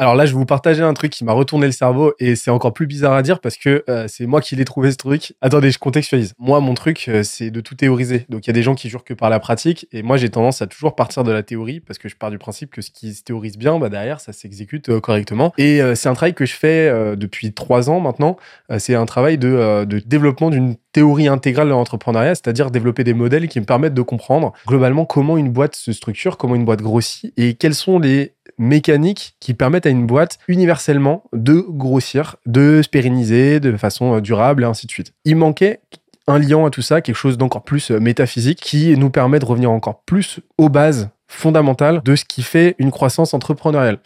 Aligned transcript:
Alors 0.00 0.14
là, 0.14 0.24
je 0.24 0.32
vais 0.32 0.38
vous 0.38 0.46
partager 0.46 0.82
un 0.82 0.94
truc 0.94 1.12
qui 1.12 1.26
m'a 1.26 1.34
retourné 1.34 1.66
le 1.66 1.72
cerveau 1.72 2.14
et 2.18 2.34
c'est 2.34 2.50
encore 2.50 2.72
plus 2.72 2.86
bizarre 2.86 3.12
à 3.12 3.20
dire 3.20 3.38
parce 3.38 3.58
que 3.58 3.84
euh, 3.90 4.06
c'est 4.08 4.24
moi 4.24 4.40
qui 4.40 4.56
l'ai 4.56 4.64
trouvé 4.64 4.90
ce 4.92 4.96
truc. 4.96 5.34
Attendez, 5.42 5.70
je 5.70 5.78
contextualise. 5.78 6.32
Moi, 6.38 6.58
mon 6.60 6.72
truc, 6.72 7.04
euh, 7.08 7.22
c'est 7.22 7.50
de 7.50 7.60
tout 7.60 7.74
théoriser. 7.74 8.24
Donc 8.30 8.46
il 8.46 8.48
y 8.48 8.50
a 8.50 8.54
des 8.54 8.62
gens 8.62 8.74
qui 8.74 8.88
jurent 8.88 9.04
que 9.04 9.12
par 9.12 9.28
la 9.28 9.40
pratique 9.40 9.88
et 9.92 10.02
moi, 10.02 10.16
j'ai 10.16 10.30
tendance 10.30 10.62
à 10.62 10.66
toujours 10.66 10.96
partir 10.96 11.22
de 11.22 11.30
la 11.30 11.42
théorie 11.42 11.80
parce 11.80 11.98
que 11.98 12.08
je 12.08 12.16
pars 12.16 12.30
du 12.30 12.38
principe 12.38 12.70
que 12.70 12.80
ce 12.80 12.90
qui 12.90 13.12
se 13.12 13.22
théorise 13.24 13.58
bien, 13.58 13.78
bah, 13.78 13.90
derrière, 13.90 14.20
ça 14.20 14.32
s'exécute 14.32 14.88
euh, 14.88 15.00
correctement. 15.00 15.52
Et 15.58 15.82
c'est 15.94 16.08
un 16.08 16.14
travail 16.14 16.32
que 16.32 16.46
je 16.46 16.54
fais 16.54 16.90
depuis 17.14 17.52
trois 17.52 17.90
ans 17.90 18.00
maintenant. 18.00 18.38
c'est 18.78 18.94
un 18.94 19.04
travail 19.04 19.36
de, 19.36 19.84
de 19.84 19.98
développement 19.98 20.48
d'une 20.48 20.76
théorie 20.92 21.28
intégrale 21.28 21.68
de 21.68 21.72
l'entrepreneuriat, 21.72 22.34
c'est-à-dire 22.34 22.70
développer 22.70 23.04
des 23.04 23.14
modèles 23.14 23.48
qui 23.48 23.60
me 23.60 23.64
permettent 23.64 23.94
de 23.94 24.02
comprendre 24.02 24.52
globalement 24.66 25.04
comment 25.04 25.36
une 25.36 25.50
boîte 25.50 25.76
se 25.76 25.92
structure, 25.92 26.36
comment 26.36 26.54
une 26.54 26.64
boîte 26.64 26.82
grossit 26.82 27.32
et 27.36 27.54
quels 27.54 27.74
sont 27.74 27.98
les 27.98 28.34
mécaniques 28.58 29.36
qui 29.40 29.54
permettent 29.54 29.86
à 29.86 29.90
une 29.90 30.06
boîte 30.06 30.38
universellement 30.48 31.24
de 31.32 31.64
grossir, 31.68 32.36
de 32.46 32.82
se 32.82 32.88
pérenniser 32.88 33.60
de 33.60 33.76
façon 33.76 34.16
euh, 34.16 34.20
durable 34.20 34.62
et 34.62 34.66
ainsi 34.66 34.86
de 34.86 34.90
suite. 34.90 35.12
Il 35.24 35.36
manquait 35.36 35.80
un 36.26 36.38
lien 36.38 36.64
à 36.64 36.70
tout 36.70 36.82
ça, 36.82 37.00
quelque 37.00 37.16
chose 37.16 37.38
d'encore 37.38 37.64
plus 37.64 37.90
euh, 37.90 37.98
métaphysique 37.98 38.60
qui 38.60 38.96
nous 38.96 39.10
permet 39.10 39.38
de 39.38 39.44
revenir 39.44 39.70
encore 39.70 40.02
plus 40.02 40.40
aux 40.58 40.68
bases 40.68 41.10
fondamentales 41.26 42.02
de 42.04 42.16
ce 42.16 42.24
qui 42.24 42.42
fait 42.42 42.74
une 42.78 42.90
croissance 42.90 43.34
entrepreneuriale. 43.34 43.98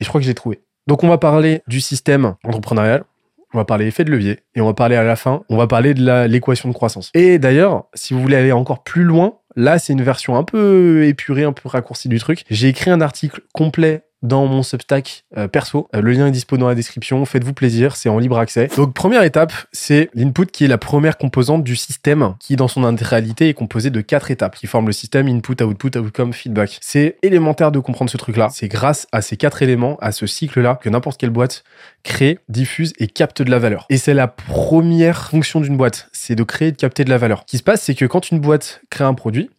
Et 0.00 0.04
je 0.04 0.08
crois 0.08 0.20
que 0.20 0.26
j'ai 0.26 0.34
trouvé. 0.34 0.60
Donc 0.86 1.02
on 1.02 1.08
va 1.08 1.18
parler 1.18 1.62
du 1.66 1.80
système 1.80 2.34
entrepreneurial, 2.44 3.04
on 3.54 3.58
va 3.58 3.64
parler 3.64 3.86
effet 3.86 4.04
de 4.04 4.10
levier 4.10 4.40
et 4.54 4.60
on 4.60 4.66
va 4.66 4.74
parler 4.74 4.96
à 4.96 5.04
la 5.04 5.16
fin, 5.16 5.42
on 5.48 5.56
va 5.56 5.66
parler 5.66 5.94
de 5.94 6.26
l'équation 6.26 6.68
de 6.68 6.74
croissance. 6.74 7.10
Et 7.14 7.38
d'ailleurs, 7.38 7.84
si 7.94 8.12
vous 8.12 8.20
voulez 8.20 8.36
aller 8.36 8.52
encore 8.52 8.82
plus 8.82 9.04
loin, 9.04 9.38
là 9.56 9.78
c'est 9.78 9.92
une 9.92 10.02
version 10.02 10.36
un 10.36 10.44
peu 10.44 11.04
épurée, 11.06 11.44
un 11.44 11.52
peu 11.52 11.68
raccourcie 11.68 12.08
du 12.08 12.18
truc. 12.18 12.44
J'ai 12.50 12.68
écrit 12.68 12.90
un 12.90 13.00
article 13.00 13.40
complet 13.52 14.02
dans 14.24 14.46
mon 14.46 14.62
Substack 14.62 15.24
euh, 15.36 15.46
perso. 15.46 15.88
Euh, 15.94 16.00
le 16.00 16.12
lien 16.12 16.26
est 16.26 16.32
dispo 16.32 16.56
dans 16.56 16.66
la 16.66 16.74
description. 16.74 17.24
Faites-vous 17.24 17.52
plaisir, 17.52 17.94
c'est 17.94 18.08
en 18.08 18.18
libre 18.18 18.38
accès. 18.38 18.68
Donc 18.76 18.94
première 18.94 19.22
étape, 19.22 19.52
c'est 19.70 20.10
l'input 20.14 20.46
qui 20.46 20.64
est 20.64 20.68
la 20.68 20.78
première 20.78 21.18
composante 21.18 21.62
du 21.62 21.76
système 21.76 22.34
qui 22.40 22.56
dans 22.56 22.66
son 22.66 22.84
intégralité 22.84 23.50
est 23.50 23.54
composé 23.54 23.90
de 23.90 24.00
quatre 24.00 24.30
étapes 24.30 24.56
qui 24.56 24.66
forment 24.66 24.86
le 24.86 24.92
système 24.92 25.28
input, 25.28 25.62
output, 25.62 25.98
outcome, 25.98 26.32
feedback. 26.32 26.78
C'est 26.80 27.18
élémentaire 27.22 27.70
de 27.70 27.78
comprendre 27.78 28.10
ce 28.10 28.16
truc-là. 28.16 28.48
C'est 28.50 28.68
grâce 28.68 29.06
à 29.12 29.20
ces 29.20 29.36
quatre 29.36 29.62
éléments, 29.62 29.98
à 30.00 30.10
ce 30.10 30.26
cycle-là, 30.26 30.78
que 30.82 30.88
n'importe 30.88 31.20
quelle 31.20 31.30
boîte 31.30 31.62
crée, 32.02 32.38
diffuse 32.48 32.94
et 32.98 33.06
capte 33.06 33.42
de 33.42 33.50
la 33.50 33.58
valeur. 33.58 33.86
Et 33.90 33.98
c'est 33.98 34.14
la 34.14 34.28
première 34.28 35.28
fonction 35.28 35.60
d'une 35.60 35.76
boîte, 35.76 36.08
c'est 36.12 36.34
de 36.34 36.42
créer 36.42 36.68
et 36.68 36.72
de 36.72 36.76
capter 36.76 37.04
de 37.04 37.10
la 37.10 37.18
valeur. 37.18 37.40
Ce 37.40 37.50
qui 37.50 37.58
se 37.58 37.62
passe, 37.62 37.82
c'est 37.82 37.94
que 37.94 38.06
quand 38.06 38.30
une 38.30 38.40
boîte 38.40 38.80
crée 38.90 39.04
un 39.04 39.14
produit, 39.14 39.50